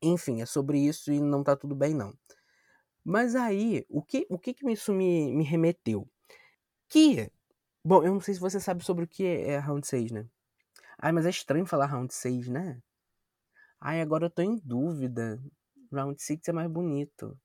Enfim, 0.01 0.41
é 0.41 0.45
sobre 0.45 0.79
isso 0.79 1.11
e 1.11 1.19
não 1.21 1.43
tá 1.43 1.55
tudo 1.55 1.75
bem 1.75 1.93
não. 1.93 2.13
Mas 3.03 3.35
aí, 3.35 3.85
o 3.89 4.01
que, 4.01 4.25
o 4.29 4.39
que, 4.39 4.53
que 4.53 4.69
isso 4.71 4.93
me, 4.93 5.33
me 5.33 5.43
remeteu? 5.43 6.07
Que 6.89 7.31
Bom, 7.85 8.03
eu 8.03 8.13
não 8.13 8.21
sei 8.21 8.33
se 8.33 8.39
você 8.39 8.61
sabe 8.61 8.83
sobre 8.85 9.03
o 9.05 9.07
que 9.07 9.25
é 9.25 9.57
Round 9.59 9.85
6, 9.85 10.09
né? 10.11 10.25
Ai, 10.97 11.11
mas 11.11 11.25
é 11.25 11.29
estranho 11.29 11.65
falar 11.65 11.87
Round 11.87 12.13
6, 12.13 12.47
né? 12.47 12.81
Ai, 13.79 14.01
agora 14.01 14.27
eu 14.27 14.29
tô 14.29 14.41
em 14.41 14.57
dúvida. 14.63 15.37
Round 15.91 16.21
6 16.21 16.47
é 16.47 16.53
mais 16.53 16.69
bonito. 16.71 17.37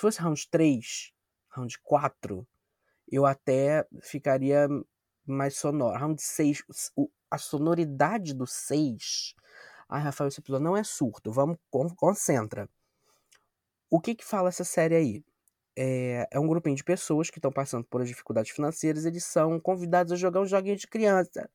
Se 0.00 0.02
fosse 0.02 0.22
Round 0.22 0.48
3, 0.50 1.12
Round 1.50 1.78
4, 1.82 2.48
eu 3.12 3.26
até 3.26 3.86
ficaria 4.00 4.66
mais 5.26 5.58
sonoro. 5.58 5.98
Round 5.98 6.22
6, 6.22 6.62
a 7.30 7.36
sonoridade 7.36 8.32
do 8.32 8.46
6. 8.46 9.34
Ai, 9.90 10.00
Rafael, 10.00 10.28
episódio 10.28 10.64
não 10.64 10.74
é 10.74 10.82
surto. 10.82 11.30
Vamos, 11.30 11.58
concentra. 11.98 12.66
O 13.90 14.00
que 14.00 14.14
que 14.14 14.24
fala 14.24 14.48
essa 14.48 14.64
série 14.64 14.96
aí? 14.96 15.24
é, 15.76 16.26
é 16.30 16.40
um 16.40 16.48
grupinho 16.48 16.76
de 16.76 16.82
pessoas 16.82 17.28
que 17.28 17.36
estão 17.36 17.52
passando 17.52 17.84
por 17.84 18.02
dificuldades 18.02 18.52
financeiras, 18.52 19.04
eles 19.04 19.24
são 19.24 19.60
convidados 19.60 20.14
a 20.14 20.16
jogar 20.16 20.40
um 20.40 20.46
joguinho 20.46 20.76
de 20.76 20.86
criança, 20.86 21.46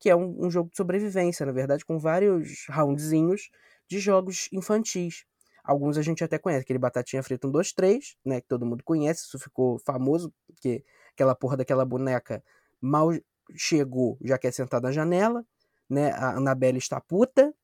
que 0.00 0.08
é 0.08 0.16
um, 0.16 0.46
um 0.46 0.50
jogo 0.50 0.70
de 0.70 0.76
sobrevivência, 0.78 1.44
na 1.44 1.52
verdade, 1.52 1.84
com 1.84 1.98
vários 1.98 2.64
roundzinhos 2.70 3.50
de 3.86 3.98
jogos 3.98 4.48
infantis. 4.50 5.26
Alguns 5.64 5.96
a 5.96 6.02
gente 6.02 6.24
até 6.24 6.38
conhece, 6.38 6.62
aquele 6.62 6.78
Batatinha 6.78 7.22
Frita 7.22 7.46
1, 7.46 7.50
2, 7.50 7.72
3, 7.72 8.16
né, 8.24 8.40
que 8.40 8.48
todo 8.48 8.66
mundo 8.66 8.82
conhece, 8.84 9.24
isso 9.26 9.38
ficou 9.38 9.78
famoso, 9.78 10.32
porque 10.46 10.84
aquela 11.12 11.34
porra 11.34 11.56
daquela 11.56 11.84
boneca 11.84 12.42
mal 12.80 13.10
chegou, 13.54 14.18
já 14.22 14.38
quer 14.38 14.52
sentar 14.52 14.80
na 14.80 14.90
janela, 14.90 15.44
né, 15.88 16.10
a 16.12 16.36
Annabelle 16.36 16.78
está 16.78 17.00
puta, 17.00 17.54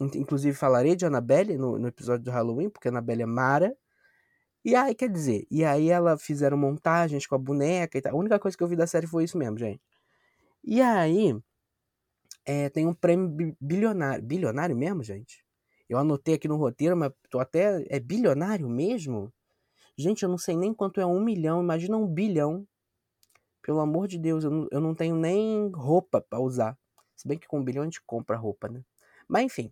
inclusive 0.00 0.56
falarei 0.56 0.94
de 0.94 1.04
Annabelle 1.04 1.58
no, 1.58 1.78
no 1.78 1.88
episódio 1.88 2.24
do 2.24 2.30
Halloween, 2.30 2.70
porque 2.70 2.88
a 2.88 2.90
Annabelle 2.90 3.22
é 3.22 3.26
Mara, 3.26 3.76
e 4.64 4.76
aí, 4.76 4.94
quer 4.94 5.08
dizer, 5.10 5.46
e 5.50 5.64
aí 5.64 5.90
ela 5.90 6.16
fizeram 6.16 6.56
montagens 6.56 7.26
com 7.26 7.34
a 7.34 7.38
boneca 7.38 7.98
e 7.98 8.00
tal. 8.00 8.12
A 8.14 8.16
única 8.16 8.38
coisa 8.38 8.56
que 8.56 8.62
eu 8.62 8.68
vi 8.68 8.76
da 8.76 8.86
série 8.86 9.08
foi 9.08 9.24
isso 9.24 9.36
mesmo, 9.36 9.58
gente. 9.58 9.82
E 10.64 10.80
aí, 10.80 11.36
é, 12.44 12.68
tem 12.70 12.86
um 12.86 12.94
prêmio 12.94 13.56
bilionário. 13.60 14.22
Bilionário 14.24 14.76
mesmo, 14.76 15.02
gente? 15.02 15.44
Eu 15.92 15.98
anotei 15.98 16.36
aqui 16.36 16.48
no 16.48 16.56
roteiro, 16.56 16.96
mas 16.96 17.12
tô 17.28 17.38
até. 17.38 17.84
É 17.90 18.00
bilionário 18.00 18.66
mesmo? 18.66 19.30
Gente, 19.94 20.22
eu 20.22 20.28
não 20.30 20.38
sei 20.38 20.56
nem 20.56 20.72
quanto 20.72 21.02
é 21.02 21.06
um 21.06 21.20
milhão. 21.20 21.62
Imagina 21.62 21.98
um 21.98 22.06
bilhão. 22.06 22.66
Pelo 23.60 23.78
amor 23.78 24.08
de 24.08 24.18
Deus, 24.18 24.42
eu 24.42 24.50
não, 24.50 24.68
eu 24.70 24.80
não 24.80 24.94
tenho 24.94 25.14
nem 25.14 25.70
roupa 25.70 26.18
para 26.22 26.40
usar. 26.40 26.78
Se 27.14 27.28
bem 27.28 27.38
que 27.38 27.46
com 27.46 27.60
um 27.60 27.64
bilhão 27.64 27.82
a 27.82 27.84
gente 27.84 28.00
compra 28.06 28.38
roupa, 28.38 28.68
né? 28.68 28.82
Mas 29.28 29.44
enfim. 29.44 29.70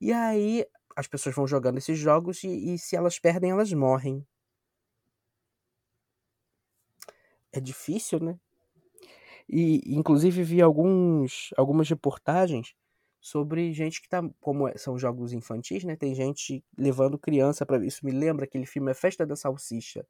E 0.00 0.10
aí, 0.10 0.64
as 0.96 1.06
pessoas 1.06 1.34
vão 1.34 1.46
jogando 1.46 1.76
esses 1.76 1.98
jogos 1.98 2.42
e, 2.44 2.74
e 2.74 2.78
se 2.78 2.96
elas 2.96 3.18
perdem, 3.18 3.50
elas 3.50 3.70
morrem. 3.70 4.26
É 7.52 7.60
difícil, 7.60 8.20
né? 8.20 8.40
E 9.46 9.82
inclusive 9.94 10.42
vi 10.42 10.62
alguns, 10.62 11.50
algumas 11.58 11.90
reportagens 11.90 12.74
sobre 13.28 13.72
gente 13.72 14.00
que 14.00 14.08
tá. 14.08 14.22
Como 14.40 14.68
é, 14.68 14.76
são 14.76 14.98
jogos 14.98 15.32
infantis, 15.32 15.84
né? 15.84 15.96
Tem 15.96 16.14
gente 16.14 16.64
levando 16.76 17.18
criança 17.18 17.66
para 17.66 17.84
Isso 17.84 18.04
me 18.04 18.12
lembra 18.12 18.44
aquele 18.44 18.66
filme 18.66 18.90
A 18.90 18.94
Festa 18.94 19.26
da 19.26 19.36
Salsicha, 19.36 20.04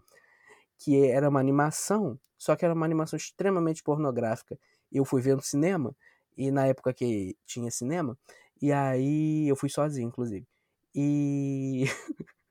que 0.78 1.04
era 1.06 1.28
uma 1.28 1.40
animação, 1.40 2.18
só 2.36 2.56
que 2.56 2.64
era 2.64 2.74
uma 2.74 2.86
animação 2.86 3.16
extremamente 3.16 3.82
pornográfica. 3.82 4.58
Eu 4.92 5.04
fui 5.04 5.20
ver 5.20 5.36
no 5.36 5.42
cinema, 5.42 5.94
e 6.36 6.50
na 6.50 6.66
época 6.66 6.94
que 6.94 7.36
tinha 7.44 7.70
cinema, 7.70 8.16
e 8.62 8.72
aí 8.72 9.48
eu 9.48 9.56
fui 9.56 9.68
sozinho, 9.68 10.08
inclusive. 10.08 10.46
E 10.94 11.84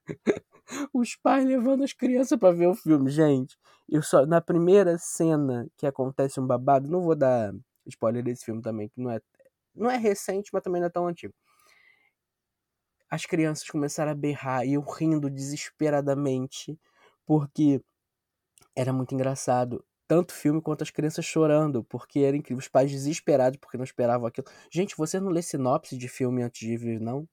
os 0.94 1.16
pais 1.16 1.46
levando 1.46 1.84
as 1.84 1.94
crianças 1.94 2.38
para 2.38 2.54
ver 2.54 2.68
o 2.68 2.76
filme, 2.76 3.10
gente. 3.10 3.58
Eu 3.88 4.02
só 4.04 4.26
na 4.26 4.42
primeira 4.42 4.98
cena 4.98 5.68
que 5.78 5.88
acontece 5.88 6.40
um 6.40 6.48
babado, 6.48 6.90
não 6.90 7.02
vou 7.02 7.16
dar 7.16 7.54
spoiler 7.86 8.24
desse 8.24 8.46
filme 8.46 8.62
também, 8.62 8.90
que 8.90 9.00
não 9.00 9.12
é, 9.12 9.22
não 9.78 9.90
é 9.92 9.98
recente, 9.98 10.50
mas 10.54 10.64
também 10.64 10.82
não 10.82 10.88
é 10.88 10.92
tão 10.92 11.08
antigo. 11.08 11.34
As 13.10 13.26
crianças 13.26 13.70
começaram 13.70 14.12
a 14.12 14.16
berrar 14.16 14.66
e 14.66 14.74
eu 14.74 14.82
rindo 14.82 15.30
desesperadamente, 15.30 16.78
porque 17.26 17.82
era 18.76 18.94
muito 18.94 19.14
engraçado. 19.16 19.84
Tanto 20.08 20.32
o 20.32 20.34
filme 20.34 20.62
quanto 20.62 20.84
as 20.84 20.92
crianças 20.92 21.26
chorando, 21.26 21.84
porque 21.84 22.20
era 22.20 22.38
incrível. 22.38 22.60
Os 22.60 22.68
pais 22.68 22.92
desesperados 22.92 23.60
porque 23.60 23.78
não 23.78 23.84
esperavam 23.84 24.28
aquilo. 24.28 24.48
Gente, 24.72 24.96
você 24.98 25.20
não 25.20 25.30
lê 25.30 25.42
sinopse 25.42 25.98
de 25.98 26.08
filme 26.08 26.44
antes 26.44 26.66
de 26.68 26.78
ver, 26.78 27.00
não? 27.02 27.28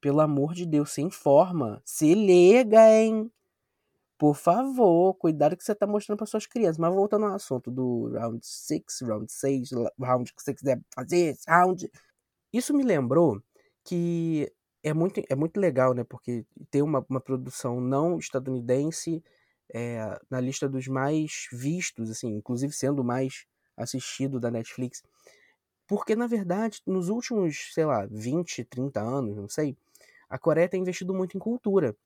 Pelo 0.00 0.20
amor 0.20 0.54
de 0.54 0.66
Deus, 0.66 0.92
se 0.92 1.02
informa. 1.02 1.82
Se 1.84 2.14
liga, 2.14 2.90
hein? 2.90 3.30
Por 4.18 4.34
favor, 4.36 5.14
cuidado 5.14 5.56
que 5.56 5.64
você 5.64 5.74
tá 5.74 5.86
mostrando 5.86 6.18
para 6.18 6.26
suas 6.26 6.46
crianças. 6.46 6.78
Mas 6.78 6.94
voltando 6.94 7.26
ao 7.26 7.34
assunto 7.34 7.70
do 7.70 8.10
round 8.12 8.40
6, 8.46 8.82
round 9.02 9.30
6, 9.32 9.70
round 10.00 10.32
que 10.34 10.42
você 10.42 10.54
quiser 10.54 10.80
fazer, 10.94 11.36
round. 11.48 11.90
Isso 12.52 12.74
me 12.74 12.84
lembrou 12.84 13.42
que 13.84 14.52
é 14.82 14.94
muito, 14.94 15.22
é 15.28 15.34
muito 15.36 15.58
legal, 15.60 15.94
né? 15.94 16.04
Porque 16.04 16.46
tem 16.70 16.82
uma, 16.82 17.04
uma 17.08 17.20
produção 17.20 17.80
não 17.80 18.18
estadunidense 18.18 19.22
é, 19.74 20.18
na 20.30 20.40
lista 20.40 20.68
dos 20.68 20.88
mais 20.88 21.48
vistos, 21.52 22.10
assim, 22.10 22.28
inclusive 22.36 22.72
sendo 22.72 23.04
mais 23.04 23.46
assistido 23.76 24.40
da 24.40 24.50
Netflix. 24.50 25.02
Porque, 25.86 26.16
na 26.16 26.26
verdade, 26.26 26.80
nos 26.86 27.08
últimos, 27.08 27.70
sei 27.74 27.84
lá, 27.84 28.06
20, 28.10 28.64
30 28.64 29.00
anos, 29.00 29.36
não 29.36 29.48
sei, 29.48 29.76
a 30.28 30.38
Coreia 30.38 30.68
tem 30.68 30.80
investido 30.82 31.14
muito 31.14 31.36
em 31.36 31.40
cultura. 31.40 31.96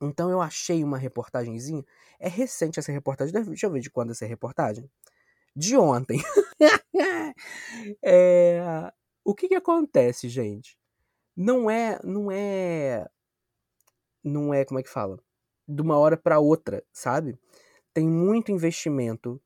Então 0.00 0.30
eu 0.30 0.40
achei 0.40 0.84
uma 0.84 0.98
reportagenzinha. 0.98 1.84
É 2.20 2.28
recente 2.28 2.78
essa 2.78 2.92
reportagem. 2.92 3.32
Deixa 3.32 3.66
eu 3.66 3.70
ver 3.70 3.80
de 3.80 3.90
quando 3.90 4.12
essa 4.12 4.26
reportagem. 4.26 4.90
De 5.54 5.76
ontem. 5.76 6.18
é... 8.04 8.92
O 9.24 9.34
que, 9.34 9.48
que 9.48 9.54
acontece, 9.54 10.28
gente? 10.28 10.78
Não 11.36 11.70
é. 11.70 11.98
Não 12.04 12.30
é. 12.30 13.06
Não 14.22 14.52
é. 14.54 14.64
Como 14.64 14.80
é 14.80 14.82
que 14.82 14.90
fala? 14.90 15.18
de 15.68 15.82
uma 15.82 15.98
hora 15.98 16.16
para 16.16 16.38
outra, 16.38 16.82
sabe? 16.92 17.38
Tem 17.92 18.08
muito 18.08 18.52
investimento, 18.52 19.40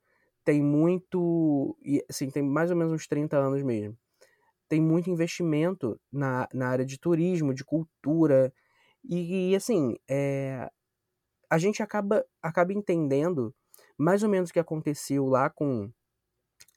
tem 0.45 0.63
muito. 0.63 1.77
Assim, 2.09 2.31
tem 2.31 2.43
mais 2.43 2.71
ou 2.71 2.77
menos 2.77 2.93
uns 2.93 3.07
30 3.07 3.39
anos 3.39 3.63
mesmo. 3.63 3.97
Tem 4.69 4.81
muito 4.81 5.11
investimento 5.11 6.01
na, 6.13 6.49
na 6.53 6.69
área 6.69 6.85
de 6.85 6.99
turismo, 6.99 7.55
de 7.55 7.65
cultura. 7.65 8.53
E, 9.09 9.51
e 9.51 9.57
assim, 9.57 9.97
é, 10.09 10.71
a 11.49 11.59
gente 11.59 11.83
acaba, 11.83 12.25
acaba 12.43 12.73
entendendo 12.73 13.55
mais 13.99 14.23
ou 14.23 14.29
menos 14.29 14.51
o 14.51 14.53
que 14.53 14.61
aconteceu 14.61 15.27
lá 15.27 15.51
com. 15.51 15.91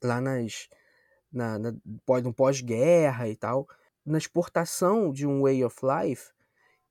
lá 0.03 0.21
nas. 0.21 0.67
Na, 1.31 1.57
na, 1.57 1.73
no 2.23 2.33
pós-guerra 2.33 3.27
e 3.27 3.35
tal, 3.35 3.67
na 4.05 4.19
exportação 4.19 5.11
de 5.11 5.25
um 5.25 5.41
way 5.41 5.63
of 5.63 5.75
life 5.83 6.31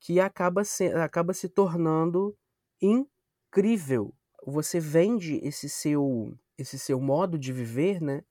que 0.01 0.19
acaba 0.19 0.65
se, 0.65 0.89
acaba 0.89 1.33
se 1.33 1.49
tornando 1.49 2.37
incrível. 2.81 4.13
Você 4.45 4.81
vende 4.81 5.37
esse 5.45 5.69
seu 5.69 6.37
esse 6.59 6.79
seu 6.79 7.01
modo 7.01 7.39
de 7.39 7.53
viver, 7.53 8.01
né? 8.01 8.25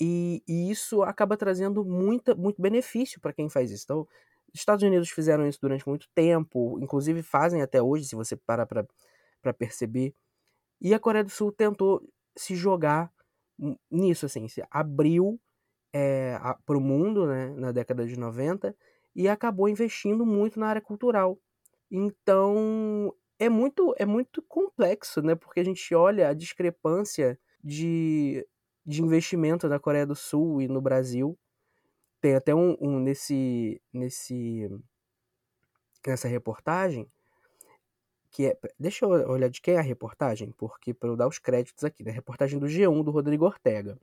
E, 0.00 0.42
e 0.48 0.70
isso 0.70 1.02
acaba 1.02 1.36
trazendo 1.36 1.84
muita, 1.84 2.34
muito 2.34 2.60
benefício 2.60 3.20
para 3.20 3.32
quem 3.32 3.48
faz 3.48 3.70
isso. 3.70 3.84
Então, 3.84 4.08
Estados 4.54 4.82
Unidos 4.82 5.10
fizeram 5.10 5.46
isso 5.48 5.58
durante 5.60 5.86
muito 5.88 6.08
tempo, 6.14 6.78
inclusive 6.80 7.22
fazem 7.22 7.62
até 7.62 7.82
hoje, 7.82 8.06
se 8.06 8.14
você 8.14 8.36
parar 8.36 8.66
para 8.66 9.54
perceber. 9.54 10.14
E 10.80 10.94
a 10.94 11.00
Coreia 11.00 11.24
do 11.24 11.30
Sul 11.30 11.52
tentou 11.52 12.02
se 12.36 12.54
jogar 12.54 13.12
nisso, 13.90 14.26
assim, 14.26 14.48
se 14.48 14.64
abriu 14.70 15.40
é, 15.92 16.38
para 16.66 16.76
o 16.76 16.80
mundo 16.80 17.26
né, 17.26 17.50
na 17.50 17.72
década 17.72 18.06
de 18.06 18.18
90 18.18 18.76
e 19.14 19.28
acabou 19.28 19.68
investindo 19.68 20.26
muito 20.26 20.58
na 20.58 20.66
área 20.68 20.82
cultural. 20.82 21.38
Então, 21.90 23.14
é 23.38 23.48
muito, 23.48 23.94
é 23.98 24.06
muito 24.06 24.42
complexo, 24.42 25.22
né? 25.22 25.34
Porque 25.36 25.60
a 25.60 25.64
gente 25.64 25.94
olha 25.94 26.28
a 26.28 26.34
discrepância 26.34 27.38
de, 27.62 28.46
de 28.84 29.02
investimento 29.02 29.68
na 29.68 29.78
Coreia 29.78 30.06
do 30.06 30.16
Sul 30.16 30.60
e 30.60 30.68
no 30.68 30.80
Brasil. 30.80 31.38
Tem 32.24 32.34
até 32.34 32.54
um, 32.54 32.74
um 32.80 32.98
nesse, 32.98 33.78
nesse 33.92 34.66
nessa 36.06 36.26
reportagem 36.26 37.06
que 38.30 38.46
é, 38.46 38.58
deixa 38.80 39.04
eu 39.04 39.10
olhar 39.10 39.50
de 39.50 39.60
quem 39.60 39.74
é 39.74 39.78
a 39.78 39.82
reportagem, 39.82 40.50
porque 40.56 40.94
para 40.94 41.10
eu 41.10 41.16
dar 41.16 41.28
os 41.28 41.38
créditos 41.38 41.84
aqui, 41.84 42.02
né? 42.02 42.10
Reportagem 42.10 42.58
do 42.58 42.64
G1 42.64 43.04
do 43.04 43.10
Rodrigo 43.10 43.44
Ortega. 43.44 43.98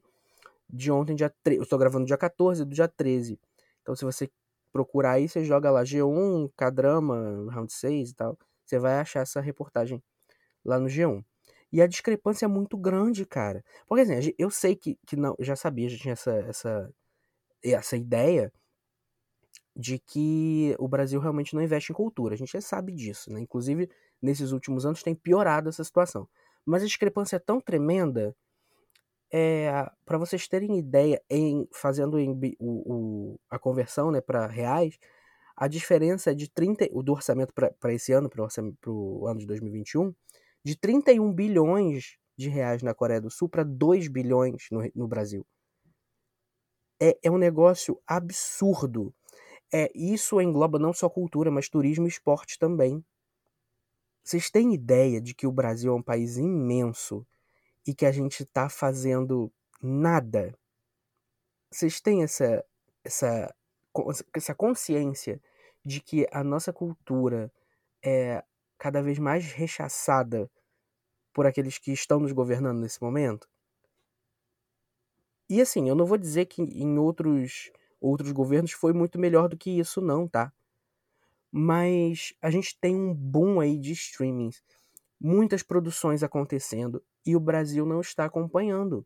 De 0.70 0.92
ontem, 0.92 1.16
dia 1.16 1.34
13, 1.42 1.62
eu 1.62 1.64
estou 1.64 1.80
gravando 1.80 2.06
dia 2.06 2.16
14 2.16 2.64
do 2.64 2.76
dia 2.76 2.88
13. 2.88 3.40
Então 3.82 3.96
se 3.96 4.06
você 4.06 4.30
procurar 4.72 5.14
aí, 5.14 5.28
você 5.28 5.44
joga 5.44 5.72
lá 5.72 5.82
G1, 5.84 6.52
K-drama, 6.56 7.52
Round 7.52 7.74
6 7.74 8.12
e 8.12 8.14
tal. 8.14 8.38
Você 8.64 8.78
vai 8.78 9.00
achar 9.00 9.22
essa 9.22 9.42
reportagem 9.42 10.00
lá 10.64 10.80
no 10.80 10.86
G1. 10.86 11.26
E 11.72 11.82
a 11.82 11.88
discrepância 11.88 12.46
é 12.46 12.48
muito 12.48 12.78
grande, 12.78 13.26
cara. 13.26 13.66
Porque 13.88 14.04
assim, 14.04 14.32
eu 14.38 14.52
sei 14.52 14.76
que, 14.76 15.00
que 15.08 15.16
não, 15.16 15.36
já 15.40 15.56
sabia, 15.56 15.90
já 15.90 15.98
tinha 15.98 16.14
essa, 16.14 16.32
essa, 16.48 16.94
essa 17.64 17.96
ideia 17.96 18.52
de 19.76 19.98
que 20.00 20.76
o 20.80 20.88
Brasil 20.88 21.20
realmente 21.20 21.56
não 21.56 21.62
investe 21.62 21.92
em 21.92 21.96
cultura. 21.96 22.36
A 22.36 22.38
gente 22.38 22.52
já 22.52 22.62
sabe 22.62 22.92
disso, 22.92 23.32
né? 23.32 23.40
Inclusive, 23.40 23.90
nesses 24.22 24.52
últimos 24.52 24.86
anos 24.86 25.02
tem 25.02 25.16
piorado 25.16 25.70
essa 25.70 25.84
situação. 25.84 26.28
Mas 26.66 26.84
a 26.84 26.86
discrepância 26.86 27.38
é 27.38 27.40
tão 27.40 27.60
tremenda, 27.60 28.36
é, 29.32 29.90
para 30.06 30.18
vocês 30.18 30.48
terem 30.48 30.78
ideia, 30.78 31.22
em 31.30 31.68
fazendo 31.74 32.20
em, 32.20 32.32
o, 32.60 33.34
o, 33.34 33.40
a 33.50 33.58
conversão 33.58 34.12
né, 34.12 34.20
para 34.22 34.46
reais, 34.46 34.98
a 35.56 35.68
diferença 35.68 36.32
é 36.32 36.34
de 36.34 36.50
30, 36.50 36.90
do 37.04 37.12
orçamento 37.12 37.54
para 37.54 37.94
esse 37.94 38.12
ano, 38.12 38.30
para 38.30 38.44
o 38.92 39.28
ano 39.28 39.40
de 39.40 39.46
2021, 39.46 40.14
de 40.64 40.76
31 40.76 41.34
bilhões 41.34 42.18
de 42.38 42.50
reais 42.50 42.82
na 42.84 42.94
Coreia 42.94 43.22
do 43.22 43.30
Sul 43.30 43.48
para 43.48 43.64
2 43.64 44.08
bilhões 44.08 44.68
no, 44.72 44.82
no 44.96 45.08
Brasil. 45.08 45.46
É, 47.02 47.18
é 47.24 47.32
um 47.32 47.38
negócio 47.38 48.00
absurdo. 48.06 49.12
É, 49.74 49.92
isso 49.96 50.40
engloba 50.40 50.78
não 50.78 50.94
só 50.94 51.10
cultura, 51.10 51.50
mas 51.50 51.68
turismo 51.68 52.06
e 52.06 52.10
esporte 52.10 52.60
também. 52.60 53.04
Vocês 54.24 54.52
têm 54.52 54.74
ideia 54.74 55.20
de 55.20 55.34
que 55.34 55.48
o 55.48 55.52
Brasil 55.52 55.92
é 55.92 55.96
um 55.96 56.04
país 56.04 56.38
imenso 56.38 57.26
e 57.88 57.96
que 57.96 58.06
a 58.06 58.12
gente 58.12 58.44
está 58.44 58.70
fazendo 58.70 59.52
nada? 59.82 60.54
Vocês 61.72 62.00
têm 62.00 62.22
essa, 62.22 62.64
essa, 63.04 63.56
essa 64.34 64.54
consciência 64.54 65.42
de 65.84 66.00
que 66.02 66.28
a 66.32 66.44
nossa 66.44 66.72
cultura 66.72 67.52
é 68.04 68.44
cada 68.78 69.02
vez 69.02 69.18
mais 69.18 69.52
rechaçada 69.52 70.52
por 71.34 71.48
aqueles 71.48 71.80
que 71.80 71.92
estão 71.92 72.20
nos 72.20 72.32
governando 72.32 72.80
nesse 72.80 73.02
momento? 73.02 73.51
E 75.52 75.60
assim, 75.60 75.90
eu 75.90 75.96
não 75.96 76.06
vou 76.06 76.18
dizer 76.18 76.46
que 76.46 76.62
em 76.62 76.98
outros 76.98 77.70
outros 78.00 78.32
governos 78.32 78.72
foi 78.72 78.94
muito 78.94 79.20
melhor 79.20 79.50
do 79.50 79.58
que 79.58 79.70
isso 79.70 80.00
não, 80.00 80.26
tá? 80.26 80.50
Mas 81.52 82.34
a 82.42 82.50
gente 82.50 82.80
tem 82.80 82.96
um 82.96 83.14
boom 83.14 83.60
aí 83.60 83.78
de 83.78 83.92
streamings, 83.92 84.64
muitas 85.20 85.62
produções 85.62 86.24
acontecendo 86.24 87.04
e 87.26 87.36
o 87.36 87.40
Brasil 87.40 87.86
não 87.86 88.00
está 88.00 88.24
acompanhando. 88.24 89.06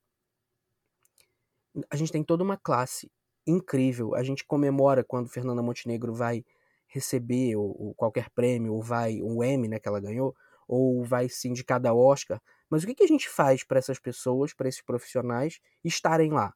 A 1.89 1.95
gente 1.95 2.11
tem 2.11 2.23
toda 2.23 2.43
uma 2.43 2.57
classe 2.57 3.11
incrível. 3.47 4.13
A 4.13 4.21
gente 4.21 4.45
comemora 4.45 5.03
quando 5.03 5.27
Fernanda 5.27 5.63
Montenegro 5.63 6.13
vai 6.13 6.45
receber 6.85 7.55
ou, 7.55 7.75
ou 7.75 7.95
qualquer 7.95 8.29
prêmio, 8.29 8.75
ou 8.75 8.83
vai 8.83 9.19
um 9.19 9.43
Emmy 9.43 9.67
né, 9.67 9.79
que 9.79 9.87
ela 9.87 9.99
ganhou, 9.99 10.35
ou 10.67 11.03
vai 11.03 11.29
ser 11.29 11.49
indicada 11.49 11.89
a 11.89 11.93
Oscar. 11.93 12.41
Mas 12.69 12.83
o 12.83 12.87
que, 12.87 12.95
que 12.95 13.03
a 13.03 13.07
gente 13.07 13.29
faz 13.29 13.63
para 13.63 13.79
essas 13.79 13.99
pessoas, 13.99 14.53
para 14.53 14.67
esses 14.67 14.81
profissionais 14.81 15.59
estarem 15.83 16.31
lá? 16.31 16.53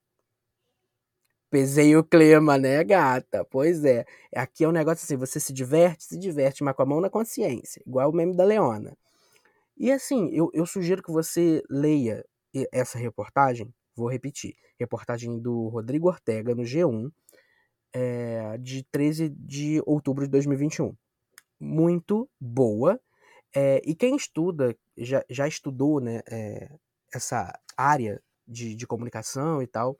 Pesei 1.49 1.95
o 1.95 2.03
clima, 2.03 2.57
né, 2.59 2.83
gata? 2.83 3.43
Pois 3.43 3.83
é. 3.83 4.05
Aqui 4.35 4.63
é 4.63 4.67
um 4.67 4.71
negócio 4.71 5.03
assim: 5.03 5.17
você 5.17 5.39
se 5.39 5.51
diverte, 5.51 6.03
se 6.03 6.19
diverte, 6.19 6.63
mas 6.63 6.75
com 6.75 6.83
a 6.83 6.85
mão 6.85 7.01
na 7.01 7.09
consciência, 7.09 7.81
igual 7.85 8.09
o 8.11 8.13
meme 8.13 8.35
da 8.35 8.43
Leona. 8.43 8.95
E 9.75 9.91
assim, 9.91 10.29
eu, 10.31 10.51
eu 10.53 10.65
sugiro 10.65 11.01
que 11.01 11.11
você 11.11 11.63
leia 11.69 12.23
essa 12.71 12.99
reportagem. 12.99 13.73
Vou 13.95 14.07
repetir: 14.07 14.55
reportagem 14.79 15.39
do 15.39 15.69
Rodrigo 15.69 16.07
Ortega 16.07 16.53
no 16.53 16.63
G1, 16.63 17.11
é, 17.93 18.57
de 18.59 18.83
13 18.91 19.29
de 19.29 19.81
outubro 19.85 20.25
de 20.25 20.31
2021. 20.31 20.95
Muito 21.59 22.29
boa. 22.39 22.99
É, 23.55 23.81
e 23.85 23.95
quem 23.95 24.15
estuda, 24.15 24.75
já, 24.97 25.23
já 25.29 25.47
estudou 25.47 25.99
né, 25.99 26.21
é, 26.29 26.69
essa 27.13 27.51
área 27.77 28.21
de, 28.47 28.75
de 28.75 28.87
comunicação 28.87 29.61
e 29.61 29.67
tal, 29.67 29.99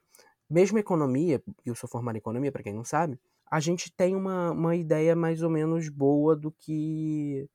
mesmo 0.49 0.77
economia, 0.79 1.41
eu 1.65 1.75
sou 1.75 1.89
formado 1.89 2.15
em 2.15 2.19
economia, 2.19 2.51
para 2.51 2.63
quem 2.63 2.73
não 2.73 2.83
sabe, 2.85 3.19
a 3.51 3.59
gente 3.59 3.91
tem 3.95 4.15
uma, 4.15 4.51
uma 4.51 4.75
ideia 4.75 5.15
mais 5.15 5.41
ou 5.43 5.49
menos 5.49 5.89
boa 5.89 6.35
do 6.35 6.51
que 6.51 7.49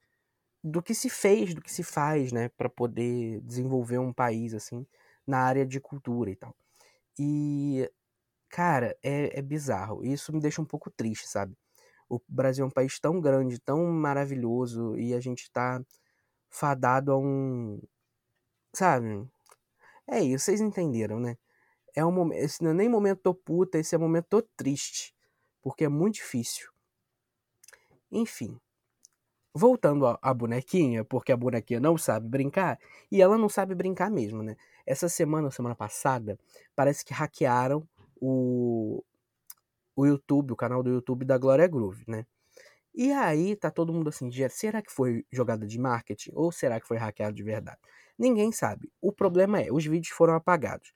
do 0.62 0.82
que 0.82 0.94
se 0.94 1.10
fez, 1.10 1.54
do 1.54 1.60
que 1.62 1.72
se 1.72 1.82
faz, 1.82 2.32
né, 2.32 2.48
para 2.50 2.68
poder 2.70 3.40
desenvolver 3.42 3.98
um 3.98 4.12
país 4.12 4.54
assim 4.54 4.86
na 5.26 5.38
área 5.40 5.66
de 5.66 5.80
cultura 5.80 6.30
e 6.30 6.36
tal. 6.36 6.54
E, 7.18 7.90
cara, 8.50 8.96
é, 9.02 9.38
é 9.38 9.42
bizarro. 9.42 10.04
Isso 10.04 10.32
me 10.32 10.40
deixa 10.40 10.62
um 10.62 10.66
pouco 10.66 10.90
triste, 10.90 11.28
sabe? 11.28 11.56
O 12.08 12.20
Brasil 12.28 12.64
é 12.64 12.68
um 12.68 12.70
país 12.70 12.98
tão 13.00 13.20
grande, 13.20 13.58
tão 13.58 13.84
maravilhoso, 13.86 14.96
e 14.98 15.14
a 15.14 15.20
gente 15.20 15.50
tá 15.50 15.82
fadado 16.50 17.12
a 17.12 17.18
um. 17.18 17.80
Sabe? 18.74 19.28
É 20.06 20.20
isso, 20.22 20.46
vocês 20.46 20.60
entenderam, 20.60 21.20
né? 21.20 21.36
É 21.94 22.04
um 22.04 22.12
momento. 22.12 22.40
Esse 22.40 22.62
não 22.62 22.72
é 22.72 22.74
nem 22.74 22.88
momento 22.88 23.20
tô 23.22 23.34
puta, 23.34 23.78
esse 23.78 23.94
é 23.94 23.98
momento 23.98 24.26
tô 24.28 24.42
triste. 24.56 25.14
Porque 25.62 25.84
é 25.84 25.88
muito 25.88 26.16
difícil. 26.16 26.70
Enfim. 28.10 28.58
Voltando 29.54 30.06
à 30.20 30.34
bonequinha, 30.34 31.04
porque 31.04 31.32
a 31.32 31.36
bonequinha 31.36 31.78
não 31.80 31.96
sabe 31.96 32.28
brincar, 32.28 32.78
e 33.10 33.22
ela 33.22 33.38
não 33.38 33.48
sabe 33.48 33.74
brincar 33.74 34.10
mesmo, 34.10 34.42
né? 34.42 34.56
Essa 34.84 35.08
semana, 35.08 35.50
semana 35.50 35.76
passada, 35.76 36.38
parece 36.74 37.04
que 37.04 37.14
hackearam 37.14 37.86
o, 38.20 39.02
o 39.96 40.06
YouTube, 40.06 40.52
o 40.52 40.56
canal 40.56 40.82
do 40.82 40.90
YouTube 40.90 41.24
da 41.24 41.38
Glória 41.38 41.66
Groove, 41.66 42.04
né? 42.08 42.26
E 42.94 43.10
aí 43.12 43.56
tá 43.56 43.70
todo 43.70 43.92
mundo 43.92 44.08
assim, 44.08 44.30
será 44.50 44.80
que 44.80 44.92
foi 44.92 45.24
jogada 45.32 45.66
de 45.66 45.78
marketing 45.78 46.30
ou 46.34 46.52
será 46.52 46.80
que 46.80 46.86
foi 46.86 46.96
hackeado 46.96 47.34
de 47.34 47.42
verdade? 47.42 47.78
Ninguém 48.16 48.52
sabe. 48.52 48.90
O 49.00 49.12
problema 49.12 49.60
é, 49.60 49.72
os 49.72 49.84
vídeos 49.84 50.14
foram 50.14 50.34
apagados. 50.34 50.92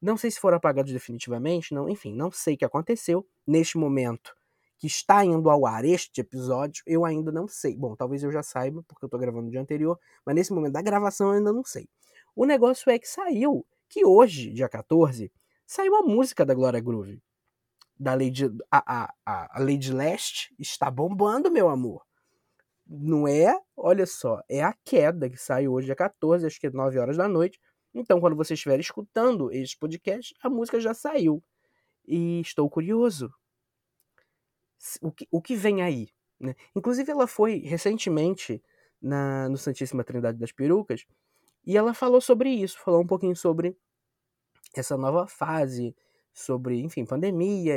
Não 0.00 0.16
sei 0.16 0.30
se 0.30 0.40
foram 0.40 0.56
apagados 0.56 0.92
definitivamente, 0.92 1.74
não, 1.74 1.88
enfim, 1.88 2.14
não 2.14 2.30
sei 2.30 2.54
o 2.54 2.58
que 2.58 2.64
aconteceu 2.64 3.26
neste 3.46 3.76
momento 3.76 4.36
que 4.78 4.86
está 4.88 5.24
indo 5.24 5.48
ao 5.48 5.64
ar 5.64 5.84
este 5.84 6.20
episódio, 6.20 6.82
eu 6.86 7.04
ainda 7.04 7.30
não 7.30 7.46
sei. 7.46 7.76
Bom, 7.76 7.94
talvez 7.94 8.24
eu 8.24 8.32
já 8.32 8.42
saiba, 8.42 8.82
porque 8.88 9.04
eu 9.04 9.08
tô 9.08 9.16
gravando 9.16 9.44
no 9.44 9.50
dia 9.50 9.60
anterior, 9.60 9.96
mas 10.26 10.34
nesse 10.34 10.52
momento 10.52 10.72
da 10.72 10.82
gravação 10.82 11.28
eu 11.28 11.34
ainda 11.34 11.52
não 11.52 11.64
sei. 11.64 11.88
O 12.34 12.44
negócio 12.44 12.90
é 12.90 12.98
que 12.98 13.06
saiu, 13.06 13.64
que 13.88 14.04
hoje, 14.04 14.52
dia 14.52 14.68
14, 14.68 15.30
saiu 15.64 15.94
a 15.94 16.02
música 16.02 16.44
da 16.44 16.52
Glória 16.52 16.80
Groove 16.80 17.22
da 17.98 18.14
Lady, 18.14 18.44
a, 18.70 19.12
a, 19.24 19.58
a 19.58 19.60
Lady 19.60 19.92
Leste 19.92 20.54
está 20.58 20.90
bombando, 20.90 21.50
meu 21.50 21.68
amor. 21.68 22.04
Não 22.86 23.26
é? 23.28 23.58
Olha 23.76 24.06
só, 24.06 24.42
é 24.48 24.62
a 24.62 24.74
queda 24.84 25.30
que 25.30 25.36
sai 25.36 25.68
hoje, 25.68 25.86
dia 25.86 25.96
14, 25.96 26.46
acho 26.46 26.60
que 26.60 26.66
é 26.66 26.70
9 26.70 26.98
horas 26.98 27.16
da 27.16 27.28
noite. 27.28 27.60
Então, 27.94 28.20
quando 28.20 28.36
você 28.36 28.54
estiver 28.54 28.80
escutando 28.80 29.52
este 29.52 29.78
podcast, 29.78 30.34
a 30.42 30.48
música 30.48 30.80
já 30.80 30.94
saiu. 30.94 31.42
E 32.06 32.40
estou 32.40 32.68
curioso. 32.68 33.32
O 35.00 35.12
que, 35.12 35.28
o 35.30 35.40
que 35.40 35.54
vem 35.54 35.82
aí? 35.82 36.08
Né? 36.40 36.54
Inclusive, 36.74 37.10
ela 37.10 37.26
foi 37.26 37.58
recentemente 37.58 38.62
na, 39.00 39.48
no 39.48 39.56
Santíssima 39.56 40.02
Trindade 40.02 40.38
das 40.38 40.52
Perucas 40.52 41.06
e 41.64 41.76
ela 41.76 41.94
falou 41.94 42.20
sobre 42.20 42.50
isso, 42.50 42.78
falou 42.78 43.02
um 43.02 43.06
pouquinho 43.06 43.36
sobre 43.36 43.76
essa 44.74 44.96
nova 44.96 45.26
fase 45.26 45.94
sobre, 46.32 46.80
enfim, 46.80 47.04
pandemia 47.04 47.74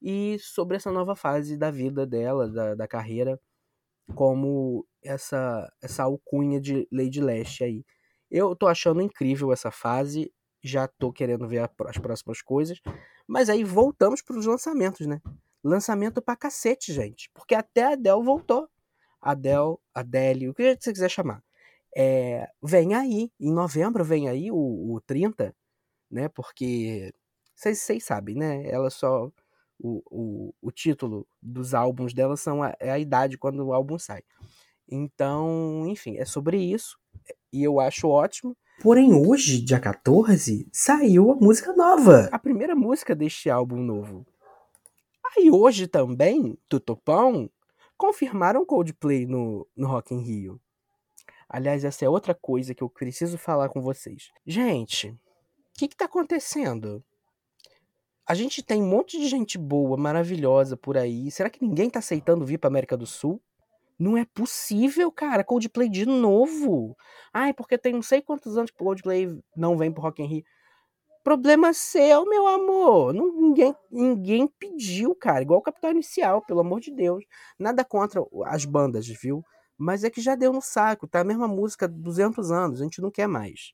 e 0.00 0.38
sobre 0.38 0.76
essa 0.76 0.90
nova 0.90 1.14
fase 1.14 1.56
da 1.56 1.70
vida 1.70 2.06
dela, 2.06 2.48
da, 2.48 2.74
da 2.74 2.88
carreira, 2.88 3.38
como 4.14 4.86
essa, 5.02 5.72
essa 5.82 6.04
alcunha 6.04 6.60
de 6.60 6.88
Lady 6.92 7.20
Leste 7.20 7.64
aí. 7.64 7.84
Eu 8.30 8.56
tô 8.56 8.66
achando 8.66 9.00
incrível 9.00 9.52
essa 9.52 9.70
fase, 9.70 10.32
já 10.62 10.88
tô 10.88 11.12
querendo 11.12 11.46
ver 11.46 11.70
as 11.86 11.98
próximas 11.98 12.40
coisas, 12.42 12.80
mas 13.26 13.48
aí 13.48 13.62
voltamos 13.62 14.22
para 14.22 14.36
os 14.36 14.46
lançamentos, 14.46 15.06
né? 15.06 15.20
Lançamento 15.62 16.20
pra 16.20 16.36
cacete, 16.36 16.92
gente, 16.92 17.30
porque 17.34 17.54
até 17.54 17.84
a 17.84 17.92
Adele 17.92 18.24
voltou. 18.24 18.68
Adele, 19.20 19.76
Adele, 19.94 20.48
o 20.48 20.54
que 20.54 20.76
você 20.80 20.92
quiser 20.92 21.08
chamar. 21.08 21.42
É, 21.96 22.48
vem 22.62 22.94
aí, 22.94 23.30
em 23.38 23.52
novembro 23.52 24.02
vem 24.02 24.28
aí 24.28 24.50
o, 24.50 24.56
o 24.94 25.00
30, 25.06 25.54
né? 26.12 26.28
Porque 26.28 27.12
vocês 27.54 28.04
sabem, 28.04 28.36
né? 28.36 28.68
Ela 28.68 28.90
só. 28.90 29.30
O, 29.84 30.00
o, 30.08 30.54
o 30.62 30.70
título 30.70 31.26
dos 31.42 31.74
álbuns 31.74 32.14
dela 32.14 32.36
são 32.36 32.62
a, 32.62 32.72
é 32.78 32.92
a 32.92 33.00
idade 33.00 33.36
quando 33.36 33.66
o 33.66 33.72
álbum 33.72 33.98
sai. 33.98 34.22
Então, 34.88 35.84
enfim, 35.88 36.18
é 36.18 36.24
sobre 36.24 36.58
isso. 36.58 36.96
E 37.52 37.64
eu 37.64 37.80
acho 37.80 38.08
ótimo. 38.08 38.56
Porém, 38.80 39.12
hoje, 39.12 39.60
dia 39.60 39.80
14, 39.80 40.68
saiu 40.72 41.32
a 41.32 41.34
música 41.34 41.72
nova. 41.72 42.28
A 42.30 42.38
primeira 42.38 42.76
música 42.76 43.14
deste 43.14 43.50
álbum 43.50 43.82
novo. 43.82 44.24
Aí 45.36 45.50
hoje 45.50 45.86
também, 45.86 46.58
Tutupão, 46.68 47.50
confirmaram 47.96 48.66
Coldplay 48.66 49.26
no, 49.26 49.66
no 49.76 49.88
Rock 49.88 50.14
in 50.14 50.20
Rio. 50.20 50.60
Aliás, 51.48 51.84
essa 51.84 52.04
é 52.04 52.08
outra 52.08 52.34
coisa 52.34 52.74
que 52.74 52.82
eu 52.82 52.88
preciso 52.88 53.38
falar 53.38 53.68
com 53.68 53.80
vocês. 53.80 54.30
Gente, 54.46 55.14
que, 55.74 55.88
que 55.88 55.96
tá 55.96 56.04
acontecendo? 56.04 57.02
A 58.26 58.34
gente 58.34 58.62
tem 58.62 58.82
um 58.82 58.88
monte 58.88 59.18
de 59.18 59.26
gente 59.26 59.58
boa, 59.58 59.96
maravilhosa 59.96 60.76
por 60.76 60.96
aí. 60.96 61.30
Será 61.30 61.50
que 61.50 61.64
ninguém 61.64 61.90
tá 61.90 61.98
aceitando 61.98 62.46
vir 62.46 62.58
pra 62.58 62.68
América 62.68 62.96
do 62.96 63.06
Sul? 63.06 63.42
Não 63.98 64.16
é 64.16 64.24
possível, 64.24 65.10
cara. 65.10 65.44
Coldplay 65.44 65.88
de 65.88 66.06
novo. 66.06 66.96
Ai, 67.32 67.52
porque 67.52 67.76
tem 67.76 67.92
não 67.92 68.02
sei 68.02 68.22
quantos 68.22 68.56
anos 68.56 68.70
que 68.70 68.78
Coldplay 68.78 69.38
não 69.56 69.76
vem 69.76 69.92
pro 69.92 70.02
Rock 70.02 70.22
in 70.22 70.26
Rio. 70.26 70.44
Problema 71.24 71.72
seu, 71.72 72.24
meu 72.24 72.46
amor. 72.46 73.12
Não, 73.12 73.32
ninguém, 73.32 73.74
ninguém 73.90 74.46
pediu, 74.46 75.14
cara. 75.14 75.42
Igual 75.42 75.60
o 75.60 75.62
Capital 75.62 75.92
Inicial, 75.92 76.42
pelo 76.42 76.60
amor 76.60 76.80
de 76.80 76.90
Deus. 76.90 77.24
Nada 77.58 77.84
contra 77.84 78.24
as 78.46 78.64
bandas, 78.64 79.06
viu? 79.06 79.44
Mas 79.76 80.04
é 80.04 80.10
que 80.10 80.20
já 80.20 80.34
deu 80.34 80.52
no 80.52 80.62
saco. 80.62 81.06
Tá 81.08 81.20
a 81.20 81.24
mesma 81.24 81.46
música 81.46 81.86
há 81.86 81.88
200 81.88 82.50
anos. 82.50 82.80
A 82.80 82.84
gente 82.84 83.00
não 83.00 83.10
quer 83.10 83.28
mais. 83.28 83.72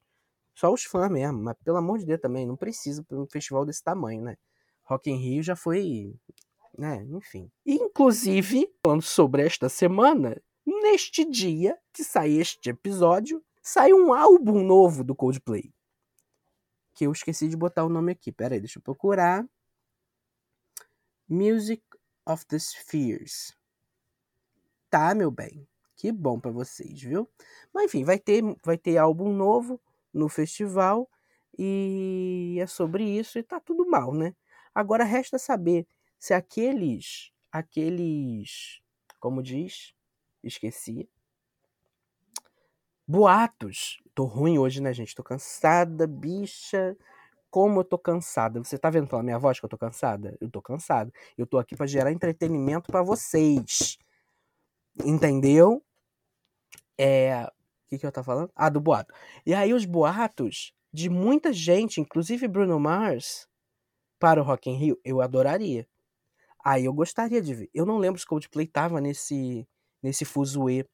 Só 0.58 0.72
os 0.72 0.82
fãs 0.82 1.08
mesmo, 1.08 1.40
mas 1.40 1.56
pelo 1.62 1.76
amor 1.76 2.00
de 2.00 2.04
Deus 2.04 2.20
também, 2.20 2.44
não 2.44 2.56
precisa 2.56 3.00
para 3.04 3.16
um 3.16 3.28
festival 3.28 3.64
desse 3.64 3.80
tamanho, 3.80 4.22
né? 4.22 4.36
Rock 4.82 5.08
in 5.08 5.14
Rio 5.14 5.40
já 5.40 5.54
foi, 5.54 6.12
né, 6.76 7.06
enfim. 7.12 7.48
Inclusive, 7.64 8.68
falando 8.82 9.02
sobre 9.02 9.46
esta 9.46 9.68
semana, 9.68 10.36
neste 10.66 11.24
dia 11.24 11.78
que 11.92 12.02
sai 12.02 12.32
este 12.32 12.70
episódio, 12.70 13.40
sai 13.62 13.92
um 13.92 14.12
álbum 14.12 14.64
novo 14.64 15.04
do 15.04 15.14
Coldplay. 15.14 15.72
Que 16.92 17.06
eu 17.06 17.12
esqueci 17.12 17.46
de 17.46 17.56
botar 17.56 17.84
o 17.84 17.88
nome 17.88 18.10
aqui. 18.10 18.32
Pera 18.32 18.56
aí, 18.56 18.60
deixa 18.60 18.80
eu 18.80 18.82
procurar. 18.82 19.48
Music 21.28 21.84
of 22.26 22.44
the 22.46 22.58
Spheres. 22.58 23.56
Tá, 24.90 25.14
meu 25.14 25.30
bem. 25.30 25.68
Que 25.94 26.10
bom 26.10 26.40
para 26.40 26.50
vocês, 26.50 27.00
viu? 27.00 27.28
Mas 27.72 27.84
enfim, 27.84 28.02
vai 28.02 28.18
ter, 28.18 28.42
vai 28.64 28.76
ter 28.76 28.98
álbum 28.98 29.32
novo 29.32 29.80
no 30.12 30.28
festival 30.28 31.08
e 31.58 32.58
é 32.60 32.66
sobre 32.66 33.04
isso 33.04 33.38
e 33.38 33.42
tá 33.42 33.60
tudo 33.60 33.88
mal, 33.88 34.12
né? 34.14 34.34
Agora 34.74 35.04
resta 35.04 35.38
saber 35.38 35.86
se 36.18 36.34
aqueles 36.34 37.32
aqueles 37.50 38.80
como 39.18 39.42
diz, 39.42 39.94
esqueci. 40.42 41.08
Boatos. 43.06 43.98
Tô 44.14 44.24
ruim 44.24 44.58
hoje, 44.58 44.80
né, 44.80 44.92
gente? 44.92 45.14
Tô 45.14 45.22
cansada, 45.22 46.06
bicha. 46.06 46.96
Como 47.50 47.80
eu 47.80 47.84
tô 47.84 47.98
cansada. 47.98 48.62
Você 48.62 48.78
tá 48.78 48.90
vendo 48.90 49.08
pela 49.08 49.22
minha 49.22 49.38
voz 49.38 49.58
que 49.58 49.64
eu 49.64 49.70
tô 49.70 49.78
cansada? 49.78 50.36
Eu 50.40 50.50
tô 50.50 50.60
cansada. 50.60 51.10
Eu 51.36 51.46
tô 51.46 51.58
aqui 51.58 51.74
para 51.74 51.86
gerar 51.86 52.12
entretenimento 52.12 52.92
para 52.92 53.02
vocês. 53.02 53.98
Entendeu? 55.04 55.82
É, 56.98 57.50
que, 57.88 57.98
que 57.98 58.06
eu 58.06 58.12
tava 58.12 58.24
falando? 58.24 58.50
Ah, 58.54 58.68
do 58.68 58.80
boato. 58.80 59.14
E 59.46 59.54
aí 59.54 59.72
os 59.72 59.84
boatos 59.84 60.72
de 60.92 61.08
muita 61.08 61.52
gente, 61.52 62.00
inclusive 62.00 62.46
Bruno 62.46 62.78
Mars, 62.78 63.48
para 64.18 64.40
o 64.40 64.44
Rock 64.44 64.70
in 64.70 64.76
Rio, 64.76 65.00
eu 65.04 65.20
adoraria. 65.20 65.86
Aí 66.64 66.84
eu 66.84 66.92
gostaria 66.92 67.40
de 67.40 67.54
ver. 67.54 67.70
Eu 67.72 67.86
não 67.86 67.98
lembro 67.98 68.20
se 68.20 68.26
Coldplay 68.26 68.66
tava 68.66 69.00
nesse, 69.00 69.66
nesse 70.02 70.24
fuzuê. 70.24 70.84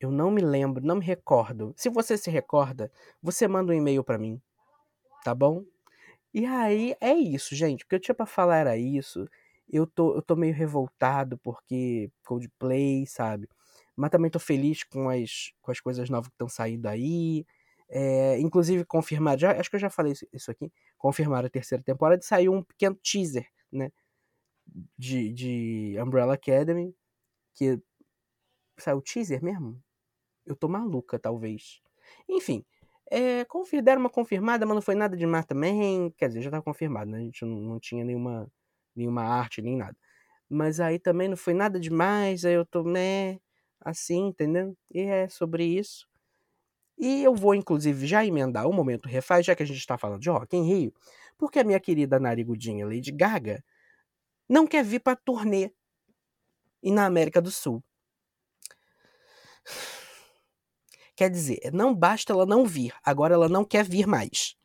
Eu 0.00 0.10
não 0.10 0.30
me 0.30 0.42
lembro, 0.42 0.84
não 0.84 0.96
me 0.96 1.04
recordo. 1.04 1.72
Se 1.76 1.88
você 1.88 2.18
se 2.18 2.30
recorda, 2.30 2.90
você 3.22 3.48
manda 3.48 3.72
um 3.72 3.76
e-mail 3.76 4.04
para 4.04 4.18
mim, 4.18 4.40
tá 5.24 5.34
bom? 5.34 5.64
E 6.34 6.44
aí 6.44 6.96
é 7.00 7.14
isso, 7.14 7.54
gente. 7.54 7.84
O 7.84 7.88
que 7.88 7.94
eu 7.94 8.00
tinha 8.00 8.14
para 8.14 8.26
falar 8.26 8.58
era 8.58 8.76
isso. 8.76 9.28
Eu 9.68 9.86
tô, 9.86 10.14
eu 10.14 10.22
tô 10.22 10.36
meio 10.36 10.54
revoltado 10.54 11.38
porque 11.38 12.10
Coldplay, 12.24 13.06
sabe? 13.06 13.48
Mas 13.96 14.10
também 14.10 14.30
tô 14.30 14.38
feliz 14.38 14.84
com 14.84 15.08
as, 15.08 15.52
com 15.62 15.70
as 15.70 15.80
coisas 15.80 16.10
novas 16.10 16.28
que 16.28 16.34
estão 16.34 16.48
saindo 16.48 16.86
aí. 16.86 17.46
É, 17.88 18.38
inclusive, 18.40 18.84
confirmar, 18.84 19.38
já, 19.38 19.52
acho 19.58 19.70
que 19.70 19.76
eu 19.76 19.80
já 19.80 19.90
falei 19.90 20.12
isso, 20.32 20.50
aqui, 20.50 20.72
confirmar 20.98 21.44
a 21.44 21.50
terceira 21.50 21.82
temporada 21.84 22.20
e 22.22 22.26
saiu 22.26 22.52
um 22.52 22.62
pequeno 22.62 22.96
teaser, 22.96 23.46
né? 23.72 23.90
De, 24.98 25.32
de 25.32 25.96
Umbrella 26.00 26.34
Academy, 26.34 26.94
que 27.54 27.80
saiu 28.78 29.00
teaser 29.00 29.42
mesmo? 29.42 29.82
Eu 30.46 30.56
tô 30.56 30.68
maluca, 30.68 31.18
talvez. 31.18 31.80
Enfim, 32.28 32.64
é, 33.10 33.44
confir, 33.44 33.82
deram 33.82 34.00
uma 34.00 34.10
confirmada, 34.10 34.66
mas 34.66 34.74
não 34.74 34.82
foi 34.82 34.94
nada 34.94 35.16
demais 35.16 35.46
também. 35.46 36.10
Quer 36.16 36.28
dizer, 36.28 36.42
já 36.42 36.50
tava 36.50 36.62
confirmado, 36.62 37.10
né? 37.10 37.18
A 37.18 37.22
gente 37.22 37.44
não, 37.44 37.56
não 37.56 37.80
tinha 37.80 38.04
nenhuma, 38.04 38.50
nenhuma 38.94 39.22
arte, 39.22 39.62
nem 39.62 39.76
nada. 39.76 39.96
Mas 40.48 40.80
aí 40.80 40.98
também 40.98 41.28
não 41.28 41.36
foi 41.36 41.54
nada 41.54 41.80
demais, 41.80 42.44
aí 42.44 42.54
eu 42.54 42.66
tô, 42.66 42.84
né? 42.84 43.40
Assim, 43.86 44.26
entendeu? 44.26 44.76
E 44.92 45.00
é 45.00 45.28
sobre 45.28 45.64
isso. 45.64 46.08
E 46.98 47.22
eu 47.22 47.34
vou, 47.34 47.54
inclusive, 47.54 48.04
já 48.04 48.26
emendar 48.26 48.66
o 48.66 48.72
momento 48.72 49.08
refaz, 49.08 49.46
já 49.46 49.54
que 49.54 49.62
a 49.62 49.66
gente 49.66 49.78
está 49.78 49.96
falando 49.96 50.20
de 50.20 50.28
Rock 50.28 50.56
em 50.56 50.66
Rio, 50.66 50.92
porque 51.38 51.60
a 51.60 51.64
minha 51.64 51.78
querida 51.78 52.18
narigudinha 52.18 52.84
Lady 52.84 53.12
Gaga 53.12 53.62
não 54.48 54.66
quer 54.66 54.82
vir 54.84 55.00
para 55.00 55.14
turnê 55.14 55.70
e 56.82 56.90
na 56.90 57.06
América 57.06 57.40
do 57.40 57.50
Sul. 57.50 57.82
Quer 61.14 61.30
dizer, 61.30 61.70
não 61.72 61.94
basta 61.94 62.32
ela 62.32 62.44
não 62.44 62.66
vir, 62.66 62.92
agora 63.04 63.34
ela 63.34 63.48
não 63.48 63.64
quer 63.64 63.84
vir 63.84 64.06
mais. 64.06 64.56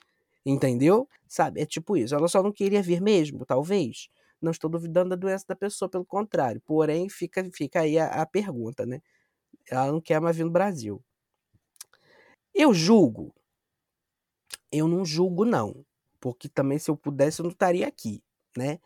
Entendeu? 0.44 1.08
Sabe? 1.28 1.62
É 1.62 1.66
tipo 1.66 1.96
isso. 1.96 2.16
Ela 2.16 2.28
só 2.28 2.42
não 2.42 2.52
queria 2.52 2.82
vir 2.82 3.00
mesmo, 3.02 3.46
talvez. 3.46 4.10
Não 4.42 4.52
estou 4.52 4.70
duvidando 4.70 5.12
da 5.12 5.16
doença 5.16 5.46
da 5.48 5.56
pessoa, 5.56 5.90
pelo 5.90 6.06
contrário. 6.06 6.62
Porém, 6.66 7.10
fica, 7.10 7.48
fica 7.54 7.82
aí 7.82 7.98
a, 8.00 8.08
a 8.22 8.26
pergunta, 8.26 8.86
né? 8.86 9.02
Ela 9.70 9.92
não 9.92 10.02
quer 10.02 10.20
mais 10.22 10.38
vir 10.38 10.46
no 10.46 10.52
Brasil. 10.52 11.04
Eu 12.54 12.74
julgo. 12.74 13.34
Eu 14.72 14.88
não 14.88 15.06
julgo, 15.06 15.46
não. 15.46 15.86
Porque 16.20 16.50
também, 16.50 16.80
se 16.80 16.90
eu 16.90 16.98
pudesse, 16.98 17.42
eu 17.42 17.44
não 17.44 17.52
estaria 17.52 17.88
aqui, 17.88 18.24
né? 18.58 18.80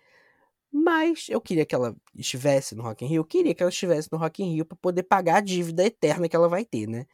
Mas 0.71 1.27
eu 1.29 1.39
queria 1.39 1.65
que 1.65 1.73
ela 1.73 1.95
estivesse 2.15 2.75
no 2.75 2.83
Rock 2.83 3.05
in 3.05 3.07
Rio. 3.07 3.19
Eu 3.21 3.25
queria 3.25 3.55
que 3.55 3.63
ela 3.63 3.69
estivesse 3.69 4.11
no 4.11 4.17
Rock 4.17 4.43
in 4.43 4.53
Rio 4.55 4.65
para 4.65 4.77
poder 4.77 5.03
pagar 5.03 5.37
a 5.37 5.41
dívida 5.41 5.85
eterna 5.85 6.27
que 6.27 6.35
ela 6.35 6.49
vai 6.49 6.65
ter, 6.65 6.87
né? 6.87 7.05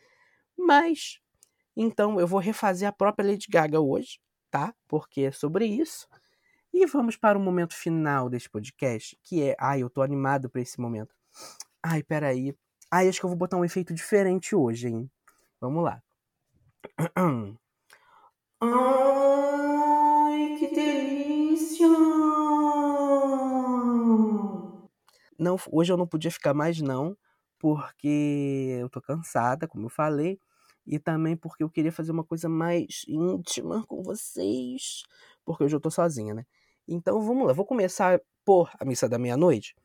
Mas, 0.57 1.19
então, 1.75 2.19
eu 2.19 2.27
vou 2.27 2.39
refazer 2.39 2.87
a 2.87 2.91
própria 2.91 3.29
Lady 3.29 3.47
Gaga 3.49 3.79
hoje, 3.79 4.19
tá? 4.49 4.73
Porque 4.87 5.21
é 5.21 5.31
sobre 5.31 5.65
isso. 5.65 6.07
E 6.73 6.85
vamos 6.85 7.17
para 7.17 7.37
o 7.37 7.41
momento 7.41 7.75
final 7.75 8.29
deste 8.29 8.49
podcast, 8.49 9.17
que 9.23 9.43
é... 9.43 9.55
Ai, 9.59 9.83
eu 9.83 9.89
tô 9.89 10.01
animado 10.01 10.49
para 10.49 10.61
esse 10.61 10.79
momento. 10.79 11.13
Ai, 11.83 12.01
peraí. 12.01 12.55
Ai, 12.89 13.09
acho 13.09 13.19
que 13.19 13.25
eu 13.25 13.29
vou 13.29 13.37
botar 13.37 13.57
um 13.57 13.65
efeito 13.65 13.93
diferente 13.93 14.55
hoje, 14.55 14.87
hein? 14.87 15.11
Vamos 15.59 15.83
lá. 15.83 16.01
Ai, 18.61 20.55
que 20.59 20.67
delícia! 20.73 21.87
Não, 25.37 25.57
hoje 25.71 25.91
eu 25.91 25.97
não 25.97 26.07
podia 26.07 26.31
ficar 26.31 26.53
mais 26.53 26.79
não, 26.79 27.17
porque 27.59 28.77
eu 28.79 28.89
tô 28.89 29.01
cansada, 29.01 29.67
como 29.67 29.85
eu 29.85 29.89
falei, 29.89 30.39
e 30.85 30.99
também 30.99 31.35
porque 31.35 31.63
eu 31.63 31.69
queria 31.69 31.91
fazer 31.91 32.11
uma 32.11 32.23
coisa 32.23 32.47
mais 32.47 33.03
íntima 33.07 33.85
com 33.87 34.03
vocês, 34.03 35.03
porque 35.43 35.63
hoje 35.63 35.75
eu 35.75 35.79
tô 35.81 35.91
sozinha, 35.91 36.33
né? 36.33 36.45
Então 36.87 37.21
vamos 37.21 37.47
lá, 37.47 37.53
vou 37.53 37.65
começar 37.65 38.21
por 38.43 38.71
A 38.79 38.85
Missa 38.85 39.07
da 39.07 39.17
Meia-Noite, 39.17 39.75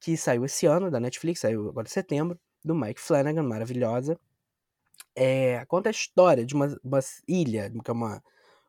que 0.00 0.16
saiu 0.16 0.44
esse 0.44 0.66
ano 0.66 0.90
da 0.90 1.00
Netflix, 1.00 1.40
saiu 1.40 1.68
agora 1.68 1.86
em 1.86 1.90
setembro, 1.90 2.38
do 2.64 2.74
Mike 2.74 3.00
Flanagan, 3.00 3.42
maravilhosa. 3.42 4.18
É, 5.14 5.64
conta 5.66 5.88
a 5.88 5.92
história 5.92 6.44
de 6.44 6.54
uma, 6.54 6.78
uma 6.82 7.00
ilha, 7.26 7.70
que 7.84 7.90
é 7.90 7.92
uma, 7.92 8.22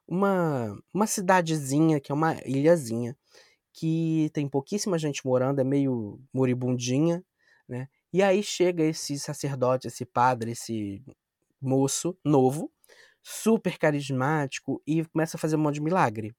uma, 0.08 0.78
uma 0.93 1.08
cidadezinha, 1.08 2.00
que 2.00 2.12
é 2.12 2.15
uma 2.15 2.36
ilhazinha, 2.45 3.15
que 3.74 4.30
tem 4.34 4.47
pouquíssima 4.47 4.97
gente 4.97 5.26
morando, 5.26 5.62
é 5.62 5.63
meio 5.63 6.19
moribundinha, 6.34 7.24
né? 7.67 7.88
E 8.13 8.21
aí 8.21 8.43
chega 8.43 8.84
esse 8.84 9.17
sacerdote, 9.17 9.88
esse 9.88 10.06
padre, 10.06 10.52
esse 10.52 11.02
moço 11.62 12.17
novo, 12.26 12.69
super 13.24 13.78
carismático 13.78 14.82
e 14.86 15.06
começa 15.06 15.38
a 15.38 15.39
fazer 15.39 15.56
um 15.56 15.60
monte 15.60 15.76
de 15.76 15.82
milagre. 15.82 16.36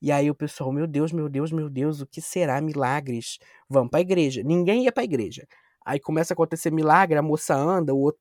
E 0.00 0.10
aí 0.10 0.30
o 0.30 0.34
pessoal, 0.34 0.72
meu 0.72 0.86
Deus, 0.86 1.12
meu 1.12 1.28
Deus, 1.28 1.52
meu 1.52 1.68
Deus, 1.68 2.00
o 2.00 2.06
que 2.06 2.20
será 2.22 2.60
milagres? 2.60 3.38
Vamos 3.68 3.90
para 3.90 4.00
a 4.00 4.02
igreja. 4.02 4.42
Ninguém 4.42 4.84
ia 4.84 4.92
para 4.92 5.02
a 5.02 5.04
igreja. 5.04 5.46
Aí 5.84 6.00
começa 6.00 6.32
a 6.32 6.34
acontecer 6.34 6.70
milagre, 6.70 7.18
a 7.18 7.22
moça 7.22 7.54
anda, 7.54 7.94
o 7.94 7.98
outro, 7.98 8.20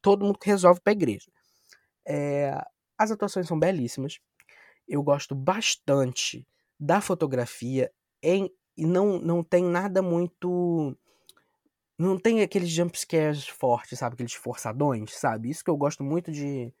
todo 0.00 0.24
mundo 0.24 0.38
resolve 0.42 0.80
para 0.80 0.92
a 0.92 0.96
igreja. 0.96 1.30
É, 2.06 2.60
as 2.98 3.10
atuações 3.10 3.46
são 3.46 3.58
belíssimas. 3.58 4.18
Eu 4.88 5.02
gosto 5.02 5.34
bastante 5.34 6.46
da 6.78 7.00
fotografia 7.00 7.92
em, 8.22 8.50
e 8.76 8.86
não, 8.86 9.18
não 9.18 9.44
tem 9.44 9.64
nada 9.64 10.02
muito. 10.02 10.96
Não 11.98 12.18
tem 12.18 12.42
aqueles 12.42 12.70
jumpscares 12.70 13.46
fortes, 13.46 13.98
sabe? 13.98 14.14
Aqueles 14.14 14.34
forçadões, 14.34 15.12
sabe? 15.14 15.50
Isso 15.50 15.62
que 15.62 15.70
eu 15.70 15.76
gosto 15.76 16.02
muito 16.02 16.32
de, 16.32 16.72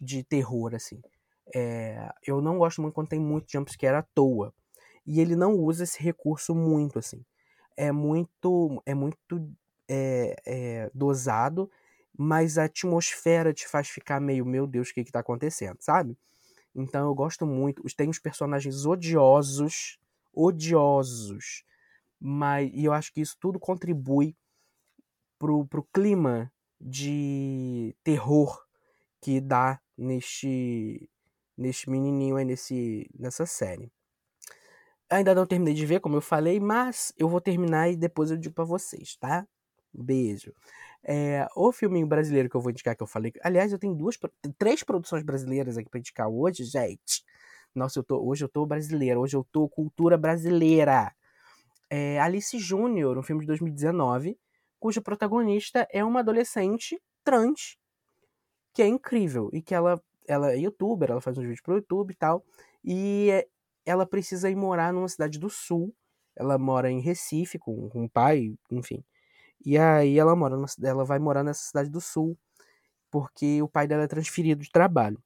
de 0.00 0.24
terror, 0.24 0.74
assim. 0.74 1.00
É, 1.54 2.10
eu 2.26 2.40
não 2.40 2.58
gosto 2.58 2.82
muito 2.82 2.94
quando 2.94 3.08
tem 3.08 3.20
muito 3.20 3.50
jumpscare 3.50 3.96
à 3.96 4.02
toa. 4.02 4.52
E 5.06 5.20
ele 5.20 5.36
não 5.36 5.54
usa 5.54 5.84
esse 5.84 6.02
recurso 6.02 6.54
muito, 6.54 6.98
assim. 6.98 7.24
É 7.76 7.92
muito, 7.92 8.82
é 8.86 8.94
muito 8.94 9.18
é, 9.88 10.36
é, 10.44 10.90
dosado, 10.94 11.70
mas 12.16 12.58
a 12.58 12.64
atmosfera 12.64 13.52
te 13.52 13.68
faz 13.68 13.88
ficar 13.88 14.20
meio, 14.20 14.44
meu 14.44 14.66
Deus, 14.66 14.90
o 14.90 14.94
que 14.94 15.04
que 15.04 15.12
tá 15.12 15.20
acontecendo, 15.20 15.76
sabe? 15.80 16.16
Então 16.74 17.06
eu 17.06 17.14
gosto 17.14 17.46
muito. 17.46 17.82
Tem 17.96 18.08
os 18.08 18.18
personagens 18.18 18.84
odiosos, 18.84 19.98
odiosos, 20.32 21.64
mas 22.20 22.70
e 22.74 22.84
eu 22.84 22.92
acho 22.92 23.12
que 23.12 23.20
isso 23.20 23.36
tudo 23.40 23.58
contribui 23.60 24.36
pro, 25.38 25.66
pro 25.66 25.86
clima 25.92 26.52
de 26.80 27.94
terror 28.04 28.62
que 29.20 29.40
dá 29.40 29.80
neste 29.96 31.08
neste 31.56 31.90
menininho 31.90 32.36
aí 32.36 32.44
nesse 32.44 33.08
nessa 33.18 33.46
série. 33.46 33.90
Ainda 35.08 35.34
não 35.34 35.46
terminei 35.46 35.74
de 35.74 35.86
ver, 35.86 36.00
como 36.00 36.16
eu 36.16 36.20
falei, 36.20 36.58
mas 36.58 37.12
eu 37.16 37.28
vou 37.28 37.40
terminar 37.40 37.88
e 37.88 37.96
depois 37.96 38.30
eu 38.30 38.36
digo 38.36 38.54
para 38.54 38.64
vocês, 38.64 39.16
tá? 39.16 39.46
Beijo. 39.94 40.52
É, 41.02 41.46
o 41.54 41.70
filminho 41.72 42.06
brasileiro 42.06 42.50
que 42.50 42.56
eu 42.56 42.60
vou 42.60 42.70
indicar, 42.70 42.96
que 42.96 43.02
eu 43.02 43.06
falei. 43.06 43.32
Aliás, 43.42 43.72
eu 43.72 43.78
tenho 43.78 43.94
duas, 43.94 44.18
três 44.58 44.82
produções 44.82 45.22
brasileiras 45.22 45.78
aqui 45.78 45.88
pra 45.88 46.00
indicar 46.00 46.28
hoje, 46.28 46.64
gente. 46.64 47.24
Nossa, 47.74 48.00
eu 48.00 48.04
tô, 48.04 48.20
hoje 48.20 48.44
eu 48.44 48.48
tô 48.48 48.66
brasileira, 48.66 49.20
hoje 49.20 49.36
eu 49.36 49.46
tô 49.52 49.68
cultura 49.68 50.18
brasileira. 50.18 51.14
É 51.88 52.18
Alice 52.20 52.58
Júnior, 52.58 53.16
um 53.16 53.22
filme 53.22 53.42
de 53.42 53.46
2019, 53.46 54.36
cuja 54.80 55.00
protagonista 55.00 55.86
é 55.92 56.04
uma 56.04 56.20
adolescente 56.20 57.00
trans, 57.22 57.78
que 58.74 58.82
é 58.82 58.86
incrível, 58.86 59.50
e 59.52 59.62
que 59.62 59.74
ela, 59.74 60.02
ela 60.28 60.52
é 60.52 60.58
youtuber, 60.58 61.10
ela 61.10 61.20
faz 61.20 61.38
uns 61.38 61.42
vídeos 61.42 61.60
pro 61.62 61.76
YouTube 61.76 62.12
e 62.12 62.16
tal, 62.16 62.44
e 62.84 63.46
ela 63.84 64.06
precisa 64.06 64.50
ir 64.50 64.56
morar 64.56 64.92
numa 64.92 65.08
cidade 65.08 65.38
do 65.38 65.48
sul. 65.50 65.94
Ela 66.36 66.58
mora 66.58 66.90
em 66.90 67.00
Recife 67.00 67.58
com, 67.58 67.88
com 67.88 68.08
pai, 68.08 68.54
enfim. 68.70 69.04
E 69.64 69.78
aí 69.78 70.18
ela 70.18 70.36
mora, 70.36 70.56
ela 70.84 71.04
vai 71.04 71.18
morar 71.18 71.44
nessa 71.44 71.62
cidade 71.64 71.90
do 71.90 72.00
sul, 72.00 72.38
porque 73.10 73.62
o 73.62 73.68
pai 73.68 73.86
dela 73.88 74.04
é 74.04 74.08
transferido 74.08 74.62
de 74.62 74.70
trabalho. 74.70 75.18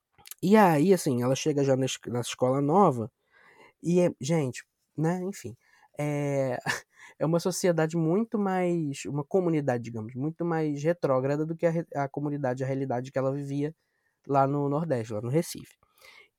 E 0.42 0.56
aí, 0.56 0.94
assim, 0.94 1.22
ela 1.22 1.34
chega 1.36 1.64
já 1.64 1.76
na 1.76 2.20
escola 2.20 2.60
nova, 2.62 3.10
e 3.82 4.00
é, 4.00 4.10
gente, 4.20 4.64
né, 4.96 5.20
enfim, 5.22 5.56
é, 5.98 6.58
é 7.18 7.26
uma 7.26 7.40
sociedade 7.40 7.96
muito 7.96 8.38
mais, 8.38 9.04
uma 9.06 9.24
comunidade, 9.24 9.84
digamos, 9.84 10.14
muito 10.14 10.44
mais 10.44 10.82
retrógrada 10.82 11.46
do 11.46 11.56
que 11.56 11.66
a, 11.66 11.72
a 12.04 12.08
comunidade, 12.08 12.64
a 12.64 12.66
realidade 12.66 13.12
que 13.12 13.18
ela 13.18 13.32
vivia 13.32 13.74
lá 14.26 14.46
no 14.46 14.68
Nordeste, 14.68 15.12
lá 15.12 15.20
no 15.20 15.28
Recife. 15.28 15.76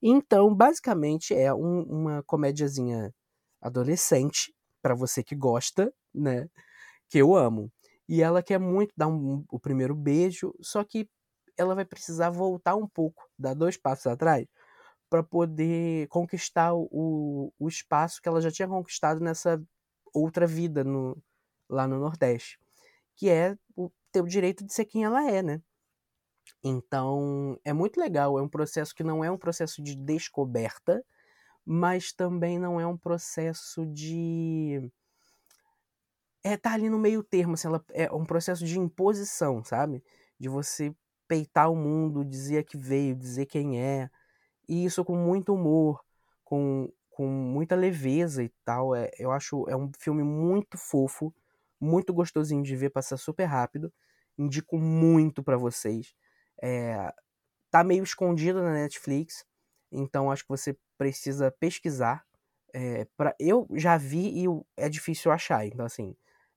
Então, 0.02 0.54
basicamente, 0.56 1.34
é 1.34 1.54
um, 1.54 1.84
uma 1.84 2.24
comédiazinha 2.24 3.13
adolescente, 3.62 4.54
para 4.82 4.96
você 4.96 5.24
que 5.24 5.36
gosta, 5.36 5.94
né, 6.13 6.50
que 7.10 7.20
eu 7.20 7.36
amo. 7.36 7.72
E 8.10 8.22
ela 8.22 8.44
quer 8.44 8.60
muito 8.60 8.94
dar 8.98 9.08
um, 9.08 9.46
o 9.50 9.60
primeiro 9.60 9.96
beijo, 9.96 10.54
só 10.62 10.84
que 10.84 11.08
ela 11.58 11.76
vai 11.76 11.86
precisar 11.86 12.30
voltar 12.30 12.76
um 12.76 12.88
pouco, 12.88 13.30
dar 13.38 13.54
dois 13.54 13.78
passos 13.78 14.08
atrás, 14.08 14.48
para 15.10 15.24
poder 15.24 16.08
conquistar 16.08 16.74
o, 16.74 17.54
o 17.60 17.67
espaço 17.67 18.22
que 18.22 18.30
ela 18.30 18.41
já 18.41 18.52
tinha 18.52 18.67
conquistado 18.67 19.20
nessa 19.22 19.62
outra 20.13 20.48
vida 20.48 20.84
no, 20.84 21.22
lá 21.70 21.88
no 21.88 22.00
Nordeste, 22.00 22.60
que 23.15 23.30
é 23.30 23.58
o, 23.76 23.91
ter 24.12 24.22
o 24.22 24.28
direito 24.28 24.65
de 24.65 24.74
ser 24.74 24.86
quem 24.86 25.04
ela 25.04 25.30
é, 25.30 25.44
né? 25.44 25.62
Então, 26.63 27.60
é 27.65 27.73
muito 27.73 27.99
legal, 27.99 28.38
é 28.38 28.41
um 28.41 28.49
processo 28.49 28.93
que 28.95 29.04
não 29.04 29.23
é 29.23 29.32
um 29.32 29.38
processo 29.38 29.82
de 29.82 29.95
descoberta, 29.95 31.04
mas 31.65 32.13
também 32.13 32.60
não 32.60 32.80
é 32.80 32.88
um 32.88 32.97
processo 32.97 33.86
de 33.86 34.91
é 36.43 36.58
tá 36.58 36.73
ali 36.73 36.89
no 36.89 36.97
meio 36.99 37.23
termo, 37.23 37.54
assim, 37.54 37.67
ela, 37.67 37.84
é 37.91 38.12
um 38.12 38.25
processo 38.25 38.65
de 38.65 38.80
imposição, 38.80 39.63
sabe? 39.63 40.04
De 40.39 40.49
você 40.49 40.93
peitar 41.27 41.71
o 41.71 41.75
mundo, 41.75 42.25
dizer 42.25 42.63
que 42.65 42.77
veio, 42.77 43.15
dizer 43.15 43.45
quem 43.45 43.80
é. 43.82 44.10
E 44.69 44.86
isso 44.86 45.06
com 45.06 45.15
muito 45.17 45.54
humor, 45.54 46.01
com, 46.43 46.91
com 47.12 47.27
muita 47.27 47.75
leveza 47.75 48.43
e 48.43 48.49
tal. 48.65 48.95
É, 48.95 49.12
eu 49.19 49.32
acho 49.32 49.65
é 49.69 49.75
um 49.75 49.91
filme 49.99 50.23
muito 50.23 50.77
fofo, 50.77 51.34
muito 51.80 52.13
gostosinho 52.13 52.63
de 52.63 52.75
ver, 52.75 52.91
passar 52.91 53.17
super 53.17 53.45
rápido. 53.45 53.93
Indico 54.38 54.77
muito 54.80 55.43
para 55.43 55.58
vocês. 55.58 56.15
É, 56.62 57.13
tá 57.71 57.84
meio 57.84 58.04
escondido 58.04 58.62
na 58.63 58.74
Netflix, 58.74 59.45
então 59.91 60.32
acho 60.32 60.43
que 60.43 60.50
você 60.50 60.78
precisa 60.97 61.52
pesquisar. 61.52 62.26
É, 62.74 63.06
pra, 63.17 63.36
eu 63.39 63.67
já 63.76 63.97
vi 63.97 64.45
e 64.45 64.47
é 64.78 64.89
difícil 64.89 65.32
achar, 65.32 65.65
então 65.65 65.86
assim, 65.86 66.15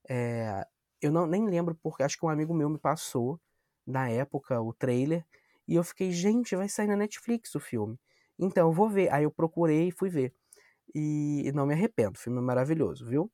é, 0.08 0.66
eu 1.00 1.10
não, 1.12 1.26
nem 1.26 1.46
lembro 1.48 1.74
porque 1.82 2.02
acho 2.02 2.18
que 2.18 2.24
um 2.26 2.28
amigo 2.28 2.54
meu 2.54 2.68
me 2.70 2.78
passou 2.78 3.40
na 3.86 4.08
época 4.10 4.60
o 4.60 4.72
trailer 4.72 5.24
E 5.68 5.74
eu 5.76 5.84
fiquei, 5.84 6.10
gente, 6.12 6.56
vai 6.56 6.68
sair 6.68 6.86
na 6.88 6.96
Netflix 6.96 7.54
o 7.54 7.60
filme. 7.60 7.98
Então 8.38 8.68
eu 8.68 8.72
vou 8.72 8.88
ver. 8.88 9.12
Aí 9.12 9.24
eu 9.24 9.30
procurei 9.30 9.88
e 9.88 9.92
fui 9.92 10.08
ver. 10.10 10.34
E 10.94 11.50
não 11.54 11.66
me 11.66 11.74
arrependo, 11.74 12.18
o 12.18 12.20
filme 12.20 12.38
é 12.38 12.42
maravilhoso, 12.42 13.06
viu? 13.06 13.30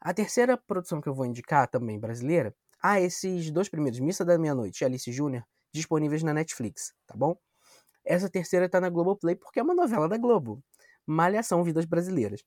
A 0.00 0.12
terceira 0.14 0.56
produção 0.56 1.00
que 1.00 1.08
eu 1.08 1.14
vou 1.14 1.26
indicar, 1.26 1.68
também 1.68 1.98
brasileira, 1.98 2.54
ah, 2.82 3.00
esses 3.00 3.50
dois 3.50 3.68
primeiros, 3.68 4.00
Missa 4.00 4.24
da 4.24 4.38
Meia-Noite 4.38 4.82
e 4.82 4.84
Alice 4.84 5.10
Júnior, 5.12 5.44
disponíveis 5.72 6.22
na 6.22 6.32
Netflix, 6.32 6.94
tá 7.06 7.16
bom? 7.16 7.36
Essa 8.04 8.28
terceira 8.30 8.68
tá 8.68 8.80
na 8.80 8.88
Globoplay 8.88 9.36
porque 9.36 9.60
é 9.60 9.62
uma 9.62 9.74
novela 9.74 10.08
da 10.08 10.16
Globo. 10.16 10.62
Malhação 11.06 11.62
Vidas 11.64 11.84
Brasileiras. 11.84 12.42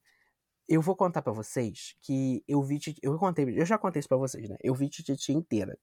Eu 0.67 0.81
vou 0.81 0.95
contar 0.95 1.21
para 1.21 1.33
vocês 1.33 1.95
que 2.01 2.43
eu 2.47 2.61
vi 2.63 2.79
eu 3.01 3.17
contei, 3.17 3.45
eu 3.59 3.65
já 3.65 3.77
contei 3.77 3.99
isso 3.99 4.09
para 4.09 4.17
vocês, 4.17 4.47
né? 4.49 4.55
Eu 4.61 4.73
vi 4.73 4.89
Titi 4.89 5.33
inteira. 5.33 5.77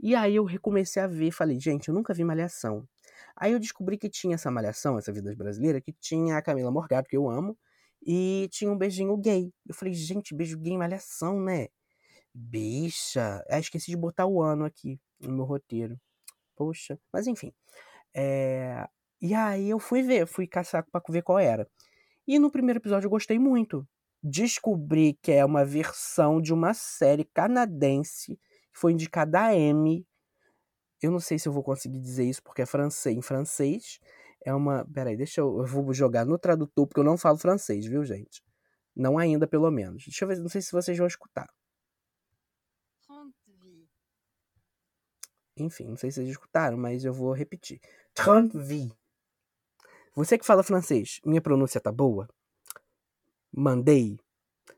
E 0.00 0.14
aí 0.14 0.36
eu 0.36 0.44
recomecei 0.44 1.02
a 1.02 1.06
ver, 1.06 1.30
falei, 1.32 1.58
gente, 1.60 1.88
eu 1.88 1.94
nunca 1.94 2.14
vi 2.14 2.24
Malhação. 2.24 2.88
Aí 3.36 3.52
eu 3.52 3.58
descobri 3.58 3.98
que 3.98 4.08
tinha 4.08 4.34
essa 4.36 4.50
Malhação, 4.50 4.98
essa 4.98 5.12
Vidas 5.12 5.34
Brasileiras, 5.34 5.82
que 5.84 5.92
tinha 5.92 6.36
a 6.36 6.42
Camila 6.42 6.70
Morgado, 6.70 7.08
que 7.08 7.16
eu 7.16 7.28
amo, 7.28 7.58
e 8.06 8.48
tinha 8.52 8.70
um 8.70 8.78
beijinho 8.78 9.16
gay. 9.16 9.52
Eu 9.66 9.74
falei, 9.74 9.94
gente, 9.94 10.34
beijo 10.34 10.58
gay 10.58 10.76
Malhação, 10.76 11.40
né? 11.40 11.68
Bicha. 12.38 13.44
Ah, 13.50 13.58
esqueci 13.58 13.90
de 13.90 13.96
botar 13.96 14.26
o 14.26 14.40
ano 14.40 14.64
aqui 14.64 15.00
no 15.20 15.32
meu 15.32 15.44
roteiro. 15.44 15.98
Poxa. 16.56 16.98
Mas 17.12 17.26
enfim. 17.26 17.52
É... 18.14 18.88
E 19.20 19.34
aí 19.34 19.68
eu 19.70 19.80
fui 19.80 20.02
ver, 20.02 20.26
fui 20.26 20.46
caçar 20.46 20.86
pra 20.90 21.02
ver 21.08 21.22
qual 21.22 21.38
era. 21.38 21.68
E 22.26 22.38
no 22.38 22.50
primeiro 22.50 22.78
episódio 22.78 23.06
eu 23.06 23.10
gostei 23.10 23.38
muito. 23.38 23.86
Descobri 24.22 25.18
que 25.20 25.32
é 25.32 25.44
uma 25.44 25.64
versão 25.64 26.40
de 26.40 26.52
uma 26.52 26.74
série 26.74 27.24
canadense 27.24 28.36
que 28.72 28.78
foi 28.78 28.92
indicada 28.92 29.40
a 29.46 29.54
Emmy. 29.54 30.06
Eu 31.02 31.10
não 31.10 31.20
sei 31.20 31.38
se 31.38 31.48
eu 31.48 31.52
vou 31.52 31.62
conseguir 31.62 32.00
dizer 32.00 32.24
isso 32.24 32.42
porque 32.42 32.62
é 32.62 32.66
francês, 32.66 33.16
em 33.16 33.22
francês. 33.22 33.98
É 34.44 34.54
uma. 34.54 34.84
Peraí, 34.86 35.16
deixa 35.16 35.40
eu. 35.40 35.58
Eu 35.58 35.66
vou 35.66 35.92
jogar 35.92 36.24
no 36.24 36.38
tradutor 36.38 36.86
porque 36.86 37.00
eu 37.00 37.04
não 37.04 37.18
falo 37.18 37.38
francês, 37.38 37.86
viu, 37.86 38.04
gente? 38.04 38.42
Não 38.96 39.18
ainda, 39.18 39.46
pelo 39.46 39.70
menos. 39.70 40.04
Deixa 40.04 40.24
eu 40.24 40.28
ver, 40.28 40.38
não 40.38 40.48
sei 40.48 40.62
se 40.62 40.72
vocês 40.72 40.96
vão 40.98 41.06
escutar. 41.06 41.48
Enfim, 45.62 45.88
não 45.88 45.96
sei 45.96 46.10
se 46.10 46.16
vocês 46.16 46.28
escutaram, 46.30 46.76
mas 46.76 47.04
eu 47.04 47.12
vou 47.12 47.32
repetir. 47.32 47.80
Trente 48.14 48.58
vie. 48.58 48.92
Você 50.14 50.36
que 50.36 50.46
fala 50.46 50.62
francês, 50.62 51.20
minha 51.24 51.40
pronúncia 51.40 51.80
tá 51.80 51.92
boa? 51.92 52.28
Mandei. 53.52 54.18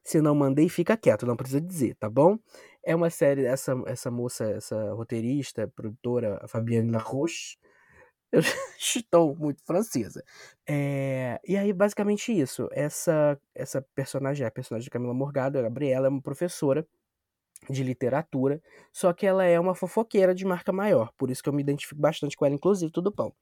Se 0.05 0.21
não 0.21 0.35
mandei, 0.35 0.69
fica 0.69 0.97
quieto, 0.97 1.27
não 1.27 1.37
precisa 1.37 1.61
dizer, 1.61 1.95
tá 1.97 2.09
bom? 2.11 2.39
É 2.83 2.95
uma 2.95 3.11
série, 3.11 3.45
essa, 3.45 3.75
essa 3.87 4.11
moça, 4.11 4.45
essa 4.51 4.93
roteirista, 4.93 5.69
produtora, 5.69 6.47
Fabienne 6.49 6.91
Laroche. 6.91 7.59
Eu 8.33 8.41
estou 8.79 9.37
muito 9.37 9.63
francesa. 9.65 10.23
É, 10.69 11.41
e 11.47 11.57
aí, 11.57 11.73
basicamente 11.73 12.33
isso. 12.39 12.69
Essa, 12.73 13.39
essa 13.55 13.83
personagem, 13.95 14.47
a 14.47 14.51
personagem 14.51 14.85
de 14.85 14.91
Camila 14.91 15.15
Morgado, 15.15 15.59
a 15.59 15.63
Gabriela, 15.63 16.07
é 16.07 16.11
uma 16.11 16.23
professora 16.23 16.87
de 17.69 17.83
literatura, 17.85 18.61
só 18.93 19.13
que 19.13 19.27
ela 19.27 19.45
é 19.45 19.59
uma 19.61 19.75
fofoqueira 19.75 20.35
de 20.35 20.45
marca 20.45 20.73
maior, 20.73 21.13
por 21.17 21.31
isso 21.31 21.43
que 21.43 21.49
eu 21.49 21.53
me 21.53 21.63
identifico 21.63 22.01
bastante 22.01 22.37
com 22.37 22.47
ela, 22.47 22.55
inclusive 22.55 22.91
tudo 22.91 23.13
pão. 23.13 23.33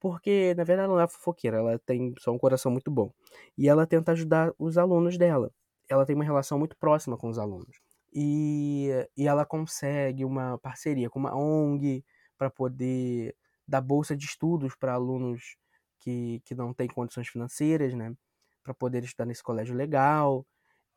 Porque, 0.00 0.54
na 0.56 0.64
verdade, 0.64 0.88
ela 0.88 0.94
não 0.96 1.00
é 1.00 1.08
fofoqueira, 1.08 1.58
ela 1.58 1.78
tem 1.78 2.14
só 2.18 2.30
um 2.32 2.38
coração 2.38 2.70
muito 2.70 2.90
bom. 2.90 3.10
E 3.56 3.68
ela 3.68 3.86
tenta 3.86 4.12
ajudar 4.12 4.52
os 4.58 4.78
alunos 4.78 5.16
dela. 5.18 5.50
Ela 5.88 6.04
tem 6.06 6.14
uma 6.14 6.24
relação 6.24 6.58
muito 6.58 6.76
próxima 6.76 7.16
com 7.16 7.28
os 7.28 7.38
alunos. 7.38 7.80
E, 8.12 8.90
e 9.16 9.26
ela 9.26 9.44
consegue 9.44 10.24
uma 10.24 10.58
parceria 10.58 11.10
com 11.10 11.18
uma 11.18 11.34
ONG 11.36 12.04
para 12.38 12.50
poder 12.50 13.34
dar 13.66 13.80
bolsa 13.80 14.16
de 14.16 14.24
estudos 14.26 14.74
para 14.76 14.94
alunos 14.94 15.56
que, 16.00 16.40
que 16.44 16.54
não 16.54 16.72
têm 16.72 16.88
condições 16.88 17.28
financeiras, 17.28 17.94
né? 17.94 18.14
Para 18.62 18.74
poder 18.74 19.02
estudar 19.04 19.26
nesse 19.26 19.42
colégio 19.42 19.74
legal. 19.74 20.46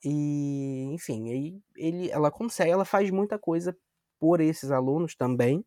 E, 0.03 0.83
enfim, 0.93 1.29
aí 1.31 1.61
ele, 1.75 2.09
ela 2.11 2.31
consegue, 2.31 2.71
ela 2.71 2.85
faz 2.85 3.09
muita 3.11 3.37
coisa 3.39 3.77
por 4.19 4.39
esses 4.41 4.71
alunos 4.71 5.15
também, 5.15 5.65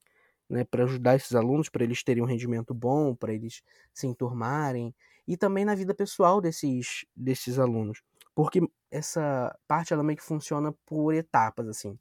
né, 0.48 0.64
para 0.64 0.84
ajudar 0.84 1.16
esses 1.16 1.34
alunos, 1.34 1.68
para 1.68 1.84
eles 1.84 2.02
terem 2.02 2.22
um 2.22 2.26
rendimento 2.26 2.74
bom, 2.74 3.14
para 3.14 3.32
eles 3.32 3.62
se 3.94 4.06
enturmarem, 4.06 4.94
e 5.26 5.36
também 5.36 5.64
na 5.64 5.74
vida 5.74 5.94
pessoal 5.94 6.40
desses, 6.40 7.06
desses 7.16 7.58
alunos. 7.58 8.02
Porque 8.34 8.60
essa 8.90 9.56
parte 9.68 9.92
ela 9.92 10.02
meio 10.02 10.16
que 10.18 10.24
funciona 10.24 10.72
por 10.86 11.14
etapas, 11.14 11.68
assim. 11.68 11.98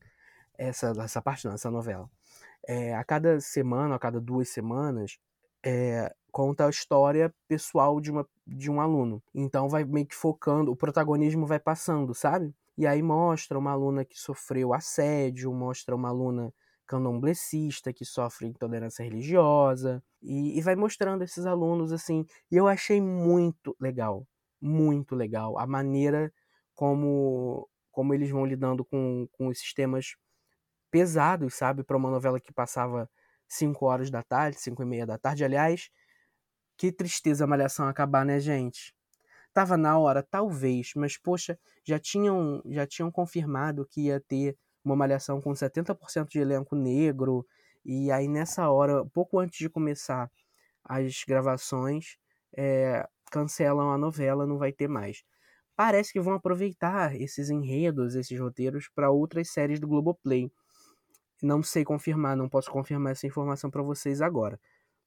Essa, 0.58 0.94
essa 1.00 1.22
parte 1.22 1.46
não, 1.46 1.54
essa 1.54 1.72
novela. 1.72 2.10
É, 2.67 2.96
a 2.96 3.04
cada 3.04 3.39
semana, 3.41 3.96
a 3.96 4.00
cada 4.00 4.22
duas 4.22 4.50
semanas, 4.50 5.17
é, 5.65 6.13
conta 6.32 6.65
a 6.65 6.70
história 6.70 7.34
pessoal 7.48 8.00
de, 8.00 8.12
uma, 8.12 8.28
de 8.48 8.72
um 8.72 8.82
aluno. 8.82 9.22
Então 9.34 9.70
vai 9.70 9.84
meio 9.84 10.08
que 10.08 10.15
focando, 10.15 10.72
o 10.72 10.76
protagonismo 10.76 11.46
vai 11.46 11.60
passando, 11.60 12.13
sabe? 12.13 12.54
E 12.78 12.88
aí 12.88 13.02
mostra 13.04 13.60
uma 13.60 13.72
aluna 13.72 14.06
que 14.06 14.20
sofreu 14.20 14.74
assédio, 14.74 15.54
mostra 15.54 15.96
uma 15.96 16.10
aluna 16.10 16.54
candomblessista 16.88 17.94
que 17.94 18.04
sofre 18.06 18.48
intolerância 18.48 19.04
religiosa 19.04 20.04
e, 20.22 20.58
e 20.58 20.62
vai 20.62 20.76
mostrando 20.76 21.24
esses 21.24 21.46
alunos 21.46 21.91
assim. 21.91 22.26
E 22.52 22.56
eu 22.58 22.67
achei 22.67 23.02
muito 23.02 23.76
legal, 23.80 24.28
muito 24.62 25.15
legal 25.15 25.58
a 25.60 25.67
maneira 25.67 26.34
como 26.76 27.67
como 27.91 28.13
eles 28.13 28.30
vão 28.30 28.46
lidando 28.46 28.86
com, 28.86 29.28
com 29.34 29.52
esses 29.52 29.74
temas 29.74 30.15
pesados, 30.91 31.56
sabe? 31.56 31.84
Para 31.84 31.98
uma 31.98 32.10
novela 32.10 32.39
que 32.39 32.54
passava 32.54 33.10
5 33.48 33.86
horas 33.86 34.10
da 34.10 34.24
tarde, 34.24 34.60
5 34.60 34.82
e 34.82 34.86
meia 34.86 35.06
da 35.06 35.17
tarde. 35.17 35.44
Aliás, 35.44 35.89
que 36.82 36.91
tristeza 36.91 37.44
a 37.44 37.48
malhação 37.48 37.88
acabar, 37.88 38.26
né, 38.26 38.39
gente? 38.39 38.96
Tava 39.54 39.78
na 39.78 40.00
hora, 40.00 40.24
talvez, 40.24 40.94
mas 40.96 41.15
poxa, 41.15 41.60
já 41.86 42.00
tinham, 42.00 42.60
já 42.65 42.88
tinham 42.88 43.12
confirmado 43.12 43.86
que 43.86 44.08
ia 44.08 44.20
ter 44.20 44.58
uma 44.84 44.96
malhação 44.96 45.39
com 45.39 45.54
70% 45.54 46.30
de 46.30 46.39
elenco 46.39 46.76
negro, 46.76 47.46
e 47.86 48.12
aí 48.12 48.28
nessa 48.28 48.67
hora, 48.72 49.06
pouco 49.13 49.38
antes 49.38 49.60
de 49.60 49.70
começar 49.70 50.28
as 50.84 51.24
gravações, 51.24 52.17
é, 52.58 53.08
cancelam 53.32 53.91
a 53.91 53.98
novela, 53.98 54.48
não 54.48 54.58
vai 54.58 54.72
ter 54.72 54.88
mais. 54.88 55.24
Parece 55.76 56.12
que 56.12 56.20
vão 56.20 56.34
aproveitar 56.34 57.15
esses 57.15 57.52
enredos, 57.52 58.15
esses 58.15 58.39
roteiros 58.39 58.89
para 58.96 59.12
outras 59.12 59.52
séries 59.52 59.80
do 59.80 59.88
Globoplay. 59.88 60.52
Não 61.44 61.62
sei 61.62 61.84
confirmar, 61.84 62.36
não 62.36 62.50
posso 62.50 62.72
confirmar 62.72 63.12
essa 63.12 63.28
informação 63.28 63.70
para 63.70 63.84
vocês 63.84 64.20
agora. 64.20 64.60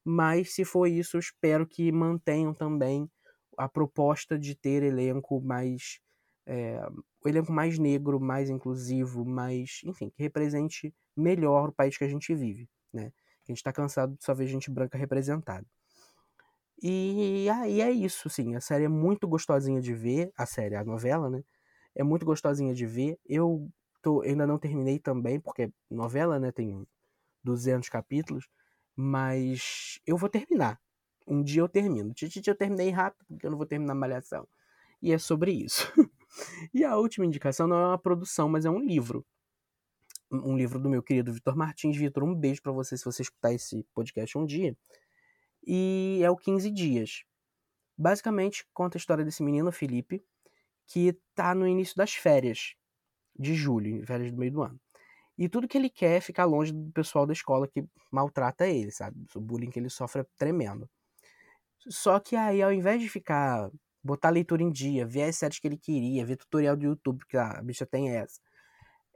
Mas 0.05 0.53
se 0.53 0.63
for 0.63 0.85
isso, 0.85 1.17
eu 1.17 1.19
espero 1.19 1.65
que 1.65 1.91
mantenham 1.91 2.53
também 2.53 3.09
a 3.57 3.67
proposta 3.67 4.37
de 4.37 4.55
ter 4.55 4.83
elenco 4.83 5.41
mais. 5.41 5.99
É, 6.45 6.79
o 7.23 7.27
elenco 7.27 7.51
mais 7.51 7.79
negro, 7.79 8.19
mais 8.19 8.49
inclusivo, 8.49 9.25
mais. 9.25 9.81
enfim, 9.83 10.11
que 10.11 10.21
represente 10.21 10.93
melhor 11.17 11.69
o 11.69 11.73
país 11.73 11.97
que 11.97 12.03
a 12.03 12.07
gente 12.07 12.35
vive. 12.35 12.69
Né? 12.93 13.11
A 13.47 13.51
gente 13.51 13.57
está 13.57 13.73
cansado 13.73 14.15
de 14.15 14.23
só 14.23 14.33
ver 14.33 14.47
gente 14.47 14.69
branca 14.69 14.97
representada. 14.97 15.65
E 16.81 17.47
aí 17.49 17.81
é 17.81 17.89
isso, 17.89 18.29
sim. 18.29 18.55
A 18.55 18.61
série 18.61 18.83
é 18.83 18.89
muito 18.89 19.27
gostosinha 19.27 19.81
de 19.81 19.93
ver. 19.93 20.31
A 20.37 20.45
série, 20.45 20.75
a 20.75 20.83
novela, 20.83 21.29
né? 21.29 21.43
É 21.95 22.03
muito 22.03 22.25
gostosinha 22.25 22.75
de 22.75 22.85
ver. 22.85 23.17
Eu 23.25 23.69
tô, 24.01 24.21
ainda 24.21 24.45
não 24.45 24.59
terminei 24.59 24.99
também, 24.99 25.39
porque 25.39 25.71
novela, 25.89 26.39
né? 26.39 26.51
Tem 26.51 26.85
200 27.43 27.89
capítulos. 27.89 28.47
Mas 28.95 29.99
eu 30.05 30.17
vou 30.17 30.29
terminar. 30.29 30.79
Um 31.27 31.43
dia 31.43 31.61
eu 31.61 31.69
termino. 31.69 32.13
Titi, 32.13 32.41
eu 32.47 32.55
terminei 32.55 32.89
rápido, 32.89 33.25
porque 33.27 33.45
eu 33.45 33.51
não 33.51 33.57
vou 33.57 33.65
terminar 33.65 33.93
a 33.93 33.95
malhação. 33.95 34.47
E 35.01 35.11
é 35.11 35.17
sobre 35.17 35.51
isso. 35.51 35.91
e 36.73 36.83
a 36.83 36.95
última 36.97 37.25
indicação 37.25 37.67
não 37.67 37.77
é 37.77 37.87
uma 37.87 37.97
produção, 37.97 38.47
mas 38.47 38.65
é 38.65 38.69
um 38.69 38.79
livro. 38.79 39.25
Um 40.31 40.55
livro 40.55 40.79
do 40.79 40.89
meu 40.89 41.03
querido 41.03 41.33
Vitor 41.33 41.55
Martins. 41.55 41.97
Vitor, 41.97 42.23
um 42.23 42.33
beijo 42.33 42.61
para 42.61 42.71
você 42.71 42.97
se 42.97 43.05
você 43.05 43.23
escutar 43.23 43.53
esse 43.53 43.83
podcast 43.93 44.37
um 44.37 44.45
dia. 44.45 44.77
E 45.65 46.21
é 46.23 46.29
o 46.29 46.37
15 46.37 46.71
Dias. 46.71 47.23
Basicamente, 47.97 48.65
conta 48.73 48.97
a 48.97 48.99
história 48.99 49.25
desse 49.25 49.41
menino, 49.41 49.71
Felipe, 49.71 50.23
que 50.87 51.17
tá 51.33 51.55
no 51.55 51.67
início 51.67 51.95
das 51.95 52.13
férias 52.13 52.75
de 53.37 53.55
julho, 53.55 54.05
férias 54.05 54.31
do 54.31 54.37
meio 54.37 54.51
do 54.51 54.61
ano. 54.61 54.79
E 55.37 55.49
tudo 55.49 55.67
que 55.67 55.77
ele 55.77 55.89
quer 55.89 56.17
é 56.17 56.21
ficar 56.21 56.45
longe 56.45 56.71
do 56.71 56.91
pessoal 56.91 57.25
da 57.25 57.33
escola 57.33 57.67
que 57.67 57.85
maltrata 58.11 58.67
ele, 58.67 58.91
sabe? 58.91 59.17
O 59.35 59.41
bullying 59.41 59.69
que 59.69 59.79
ele 59.79 59.89
sofre 59.89 60.21
é 60.21 60.25
tremendo. 60.37 60.89
Só 61.87 62.19
que 62.19 62.35
aí, 62.35 62.61
ao 62.61 62.71
invés 62.73 63.01
de 63.01 63.09
ficar, 63.09 63.69
botar 64.03 64.29
a 64.29 64.31
leitura 64.31 64.63
em 64.63 64.71
dia, 64.71 65.05
ver 65.05 65.23
as 65.23 65.35
séries 65.35 65.59
que 65.59 65.67
ele 65.67 65.77
queria, 65.77 66.25
ver 66.25 66.37
tutorial 66.37 66.75
do 66.75 66.85
YouTube, 66.85 67.25
que 67.27 67.37
a 67.37 67.61
bicha 67.61 67.85
tem 67.85 68.09
essa, 68.09 68.39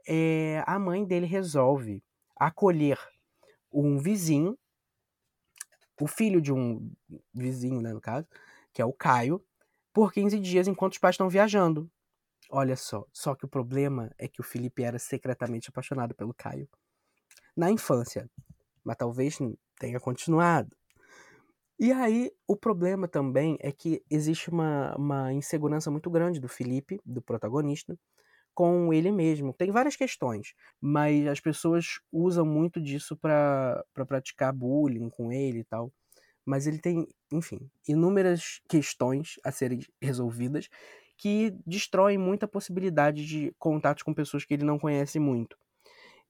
é, 0.06 0.62
a 0.66 0.78
mãe 0.78 1.04
dele 1.04 1.26
resolve 1.26 2.02
acolher 2.36 2.98
um 3.72 3.98
vizinho, 3.98 4.58
o 6.00 6.06
filho 6.06 6.40
de 6.40 6.52
um 6.52 6.92
vizinho, 7.34 7.80
né, 7.80 7.92
no 7.92 8.00
caso, 8.00 8.26
que 8.72 8.80
é 8.80 8.84
o 8.84 8.92
Caio, 8.92 9.44
por 9.92 10.12
15 10.12 10.38
dias 10.40 10.66
enquanto 10.68 10.92
os 10.92 10.98
pais 10.98 11.14
estão 11.14 11.28
viajando. 11.28 11.90
Olha 12.52 12.76
só, 12.76 13.06
só 13.12 13.34
que 13.34 13.44
o 13.44 13.48
problema 13.48 14.10
é 14.18 14.26
que 14.26 14.40
o 14.40 14.44
Felipe 14.44 14.82
era 14.82 14.98
secretamente 14.98 15.68
apaixonado 15.70 16.14
pelo 16.14 16.34
Caio. 16.34 16.68
Na 17.56 17.70
infância. 17.70 18.28
mas 18.84 18.96
talvez 18.96 19.38
tenha 19.78 20.00
continuado. 20.00 20.76
E 21.78 21.92
aí, 21.92 22.30
o 22.46 22.56
problema 22.56 23.08
também 23.08 23.56
é 23.60 23.72
que 23.72 24.02
existe 24.10 24.50
uma, 24.50 24.94
uma 24.96 25.32
insegurança 25.32 25.90
muito 25.90 26.10
grande 26.10 26.38
do 26.38 26.48
Felipe, 26.48 27.00
do 27.06 27.22
protagonista, 27.22 27.98
com 28.54 28.92
ele 28.92 29.10
mesmo. 29.12 29.54
Tem 29.54 29.70
várias 29.70 29.96
questões, 29.96 30.54
mas 30.80 31.26
as 31.26 31.40
pessoas 31.40 32.00
usam 32.12 32.44
muito 32.44 32.80
disso 32.80 33.16
para 33.16 33.84
praticar 34.06 34.52
bullying 34.52 35.08
com 35.08 35.32
ele 35.32 35.60
e 35.60 35.64
tal. 35.64 35.92
Mas 36.44 36.66
ele 36.66 36.78
tem, 36.78 37.06
enfim, 37.32 37.70
inúmeras 37.88 38.60
questões 38.68 39.36
a 39.44 39.52
serem 39.52 39.80
resolvidas 40.02 40.68
que 41.20 41.54
destroem 41.66 42.16
muita 42.16 42.48
possibilidade 42.48 43.26
de 43.26 43.54
contatos 43.58 44.02
com 44.02 44.14
pessoas 44.14 44.42
que 44.42 44.54
ele 44.54 44.64
não 44.64 44.78
conhece 44.78 45.18
muito. 45.18 45.54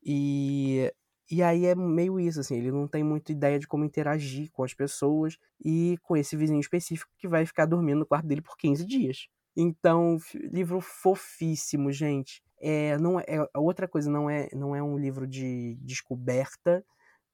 E 0.05 0.93
e 1.31 1.45
aí 1.45 1.65
é 1.65 1.77
meio 1.77 2.19
isso, 2.19 2.41
assim, 2.41 2.57
ele 2.57 2.73
não 2.73 2.89
tem 2.89 3.05
muita 3.05 3.31
ideia 3.31 3.57
de 3.57 3.69
como 3.69 3.85
interagir 3.85 4.51
com 4.51 4.65
as 4.65 4.75
pessoas 4.75 5.39
e 5.65 5.97
com 6.03 6.17
esse 6.17 6.37
vizinho 6.37 6.59
específico 6.59 7.13
que 7.17 7.29
vai 7.29 7.47
ficar 7.47 7.67
dormindo 7.67 8.01
no 8.01 8.07
quarto 8.07 8.27
dele 8.27 8.43
por 8.43 8.57
15 8.57 8.85
dias. 8.85 9.29
Então, 9.57 10.19
livro 10.35 10.81
fofíssimo, 10.81 11.93
gente. 11.93 12.43
É, 12.59 12.99
não 12.99 13.21
é, 13.21 13.27
outra 13.55 13.87
coisa, 13.87 14.11
não 14.11 14.29
é, 14.29 14.49
não 14.53 14.75
é 14.75 14.83
um 14.83 14.99
livro 14.99 15.25
de 15.25 15.77
descoberta, 15.83 16.85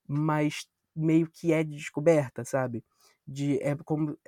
mas 0.07 0.67
meio 0.95 1.27
que 1.31 1.55
é 1.55 1.65
de 1.65 1.75
descoberta, 1.75 2.45
sabe? 2.45 2.85
De, 3.27 3.59
é 3.63 3.75
como 3.77 4.19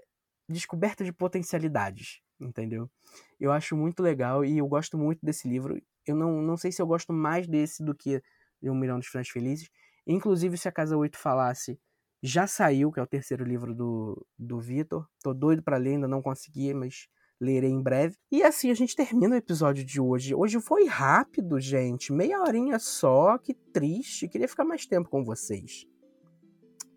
descoberta 0.49 1.05
de 1.05 1.13
potencialidades, 1.13 2.23
entendeu? 2.41 2.91
Eu 3.39 3.53
acho 3.53 3.77
muito 3.77 4.03
legal 4.03 4.45
e 4.45 4.59
eu 4.59 4.67
gosto 4.67 4.97
muito 4.97 5.21
desse 5.23 5.49
livro. 5.49 5.81
Eu 6.07 6.17
não, 6.17 6.41
não 6.43 6.57
sei 6.57 6.73
se 6.73 6.81
eu 6.81 6.87
gosto 6.87 7.13
mais 7.13 7.47
desse 7.47 7.85
do 7.85 7.95
que 7.95 8.23
de 8.61 8.71
Um 8.71 8.75
Milhão 8.75 8.99
de 8.99 9.09
Finais 9.09 9.29
Felizes. 9.29 9.69
Inclusive, 10.07 10.57
se 10.57 10.69
a 10.69 10.73
Casa 10.73 10.97
8 10.97 11.19
falasse, 11.19 11.79
já 12.23 12.47
saiu, 12.47 12.91
que 12.91 12.99
é 12.99 13.03
o 13.03 13.07
terceiro 13.07 13.45
livro 13.45 13.75
do, 13.75 14.27
do 14.39 14.59
Vitor. 14.59 15.07
Tô 15.23 15.33
doido 15.33 15.63
para 15.63 15.77
ler, 15.77 15.95
ainda 15.95 16.09
não 16.09 16.23
consegui, 16.23 16.75
mas 16.75 17.09
lerei 17.41 17.71
em 17.71 17.83
breve. 17.83 18.17
E 18.31 18.43
assim 18.43 18.71
a 18.71 18.75
gente 18.75 18.97
termina 18.97 19.35
o 19.35 19.39
episódio 19.39 19.85
de 19.85 20.01
hoje. 20.01 20.35
Hoje 20.35 20.61
foi 20.61 20.87
rápido, 20.87 21.61
gente. 21.61 22.13
Meia 22.13 22.41
horinha 22.41 22.79
só, 22.79 23.39
que 23.39 23.55
triste. 23.55 24.29
Queria 24.29 24.49
ficar 24.49 24.65
mais 24.65 24.87
tempo 24.87 25.09
com 25.09 25.25
vocês. 25.25 25.87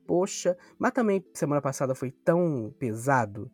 Poxa, 0.07 0.57
mas 0.79 0.91
também 0.91 1.23
semana 1.33 1.61
passada 1.61 1.93
foi 1.93 2.11
tão 2.11 2.73
pesado 2.79 3.51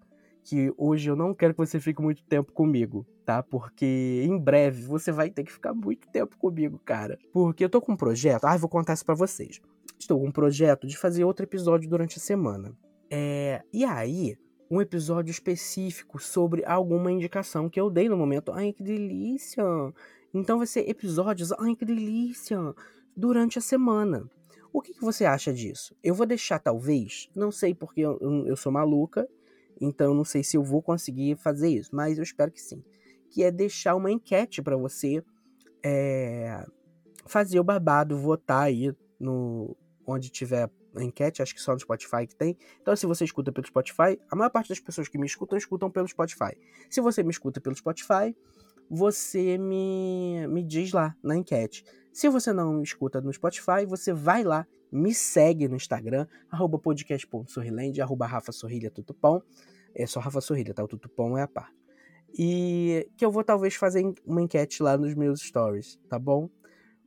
que 0.48 0.74
hoje 0.78 1.10
eu 1.10 1.16
não 1.16 1.34
quero 1.34 1.54
que 1.54 1.60
você 1.60 1.78
fique 1.78 2.02
muito 2.02 2.24
tempo 2.24 2.54
comigo, 2.54 3.06
tá? 3.26 3.44
Porque 3.44 4.24
em 4.26 4.40
breve 4.40 4.82
você 4.84 5.12
vai 5.12 5.30
ter 5.30 5.44
que 5.44 5.52
ficar 5.52 5.74
muito 5.74 6.08
tempo 6.08 6.38
comigo, 6.38 6.80
cara. 6.86 7.20
Porque 7.34 7.66
eu 7.66 7.70
tô 7.70 7.82
com 7.82 7.92
um 7.92 7.98
projeto, 7.98 8.46
ah, 8.46 8.56
vou 8.56 8.70
contar 8.70 8.94
isso 8.94 9.06
pra 9.06 9.14
vocês. 9.14 9.60
Estou 10.00 10.18
com 10.18 10.28
um 10.28 10.32
projeto 10.32 10.88
de 10.88 10.98
fazer 10.98 11.26
outro 11.26 11.44
episódio 11.44 11.90
durante 11.90 12.18
a 12.18 12.22
semana. 12.22 12.74
É, 13.12 13.62
e 13.74 13.84
aí, 13.84 14.38
um 14.72 14.82
episódio 14.82 15.32
específico 15.32 16.18
sobre 16.18 16.64
alguma 16.66 17.12
indicação 17.12 17.70
que 17.70 17.80
eu 17.80 17.90
dei 17.90 18.08
no 18.08 18.16
momento. 18.16 18.54
Ai, 18.54 18.72
que 18.72 18.84
delícia! 18.84 19.66
Então 20.34 20.60
vai 20.60 20.68
ser 20.68 20.90
episódios, 20.90 21.52
ai, 21.52 21.76
que 21.76 21.84
delícia! 21.84 22.58
Durante 23.14 23.58
a 23.58 23.62
semana. 23.62 24.24
O 24.72 24.82
que, 24.82 24.94
que 24.94 25.02
você 25.02 25.26
acha 25.26 25.52
disso? 25.52 25.94
Eu 26.02 26.16
vou 26.16 26.26
deixar, 26.26 26.60
talvez, 26.60 27.30
não 27.36 27.52
sei 27.52 27.76
porque 27.76 28.00
eu, 28.00 28.18
eu 28.46 28.56
sou 28.56 28.72
maluca, 28.72 29.28
então 29.80 30.14
não 30.14 30.24
sei 30.24 30.44
se 30.44 30.58
eu 30.58 30.64
vou 30.64 30.82
conseguir 30.82 31.38
fazer 31.38 31.70
isso, 31.70 31.96
mas 31.96 32.18
eu 32.18 32.24
espero 32.24 32.52
que 32.52 32.62
sim. 32.62 32.84
Que 33.30 33.44
é 33.44 33.52
deixar 33.52 33.96
uma 33.96 34.12
enquete 34.12 34.62
para 34.62 34.78
você 34.78 35.24
é, 35.84 36.66
fazer 37.26 37.60
o 37.60 37.64
babado, 37.64 38.18
votar 38.18 38.64
aí 38.64 38.94
no 39.20 39.76
onde 40.06 40.30
tiver 40.30 40.70
a 40.96 41.04
enquete, 41.04 41.42
acho 41.42 41.54
que 41.54 41.62
só 41.62 41.74
no 41.74 41.80
Spotify 41.80 42.26
que 42.26 42.36
tem. 42.36 42.58
Então, 42.82 42.96
se 42.96 43.06
você 43.06 43.26
escuta 43.26 43.52
pelo 43.52 43.68
Spotify, 43.68 44.20
a 44.32 44.36
maior 44.36 44.50
parte 44.50 44.70
das 44.70 44.80
pessoas 44.80 45.08
que 45.08 45.18
me 45.18 45.26
escutam, 45.26 45.58
escutam 45.58 45.92
pelo 45.92 46.08
Spotify. 46.08 46.58
Se 46.90 47.02
você 47.02 47.22
me 47.24 47.30
escuta 47.30 47.60
pelo 47.60 47.76
Spotify, 47.76 48.36
você 48.90 49.58
me, 49.58 50.48
me 50.48 50.64
diz 50.64 50.94
lá 50.94 51.16
na 51.22 51.36
enquete. 51.36 51.84
Se 52.14 52.30
você 52.30 52.54
não 52.54 52.82
escuta 52.82 53.22
no 53.22 53.32
Spotify, 53.32 53.86
você 53.86 54.14
vai 54.14 54.44
lá 54.44 54.66
me 54.92 55.14
segue 55.14 55.68
no 55.68 55.76
Instagram, 55.76 56.28
arroba 56.50 56.78
podcast.sorrilende, 56.80 58.02
arroba 58.02 58.26
Rafa 58.26 58.52
Sorrilha 58.52 58.90
Tutupom. 58.92 59.42
É 59.96 60.06
só 60.06 60.20
Rafa 60.20 60.42
Sorrilha, 60.42 60.74
tá? 60.74 60.84
O 60.84 60.88
Tutupom 60.88 61.38
é 61.38 61.44
a 61.44 61.48
par. 61.48 61.72
E 62.38 63.10
que 63.18 63.26
eu 63.26 63.32
vou 63.32 63.44
talvez 63.44 63.76
fazer 63.76 64.04
uma 64.26 64.42
enquete 64.42 64.84
lá 64.84 64.98
nos 64.98 65.14
meus 65.16 65.42
stories, 65.42 66.00
tá 66.10 66.20
bom? 66.20 66.50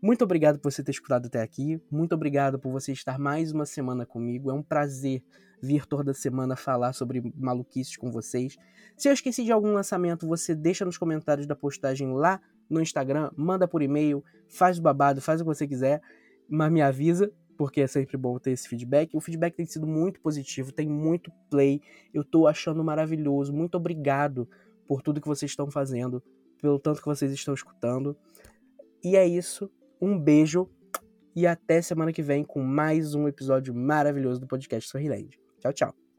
Muito 0.03 0.25
obrigado 0.25 0.59
por 0.59 0.73
você 0.73 0.83
ter 0.83 0.93
escutado 0.93 1.27
até 1.27 1.43
aqui. 1.43 1.81
Muito 1.91 2.15
obrigado 2.15 2.59
por 2.59 2.73
você 2.73 2.91
estar 2.91 3.19
mais 3.19 3.53
uma 3.53 3.67
semana 3.67 4.07
comigo. 4.07 4.51
É 4.51 4.55
um 4.55 4.63
prazer 4.63 5.23
vir 5.63 5.85
toda 5.85 6.15
semana 6.15 6.57
falar 6.57 6.95
sobre 6.95 7.23
maluquices 7.37 7.97
com 7.97 8.11
vocês. 8.11 8.57
Se 8.97 9.09
eu 9.09 9.13
esqueci 9.13 9.45
de 9.45 9.53
algum 9.53 9.73
lançamento, 9.73 10.27
você 10.27 10.55
deixa 10.55 10.87
nos 10.87 10.97
comentários 10.97 11.47
da 11.47 11.55
postagem 11.55 12.13
lá 12.15 12.41
no 12.69 12.81
Instagram, 12.81 13.31
manda 13.37 13.69
por 13.69 13.83
e-mail, 13.83 14.25
faz 14.49 14.79
o 14.79 14.83
babado, 14.83 15.21
faz 15.21 15.41
o 15.41 15.45
que 15.45 15.49
você 15.49 15.67
quiser, 15.67 16.01
mas 16.49 16.73
me 16.73 16.81
avisa 16.81 17.31
porque 17.61 17.83
é 17.83 17.87
sempre 17.87 18.17
bom 18.17 18.39
ter 18.39 18.53
esse 18.53 18.67
feedback. 18.67 19.15
O 19.15 19.21
feedback 19.21 19.55
tem 19.55 19.67
sido 19.67 19.87
muito 19.87 20.19
positivo, 20.19 20.73
tem 20.73 20.89
muito 20.89 21.31
play. 21.51 21.83
Eu 22.11 22.25
tô 22.25 22.47
achando 22.47 22.83
maravilhoso. 22.83 23.53
Muito 23.53 23.75
obrigado 23.75 24.49
por 24.89 25.03
tudo 25.03 25.21
que 25.21 25.29
vocês 25.29 25.51
estão 25.53 25.71
fazendo, 25.71 26.23
pelo 26.59 26.79
tanto 26.79 27.01
que 27.03 27.07
vocês 27.07 27.31
estão 27.31 27.53
escutando. 27.53 28.17
E 29.05 29.15
é 29.15 29.29
isso. 29.29 29.71
Um 30.01 30.19
beijo 30.19 30.71
e 31.37 31.47
até 31.47 31.83
semana 31.83 32.15
que 32.15 32.23
vem 32.23 32.45
com 32.45 32.63
mais 32.63 33.15
um 33.15 33.29
episódio 33.29 33.75
maravilhoso 33.75 34.41
do 34.41 34.47
podcast 34.47 34.89
Sorriland. 34.89 35.39
Tchau, 35.59 35.73
tchau. 35.75 36.10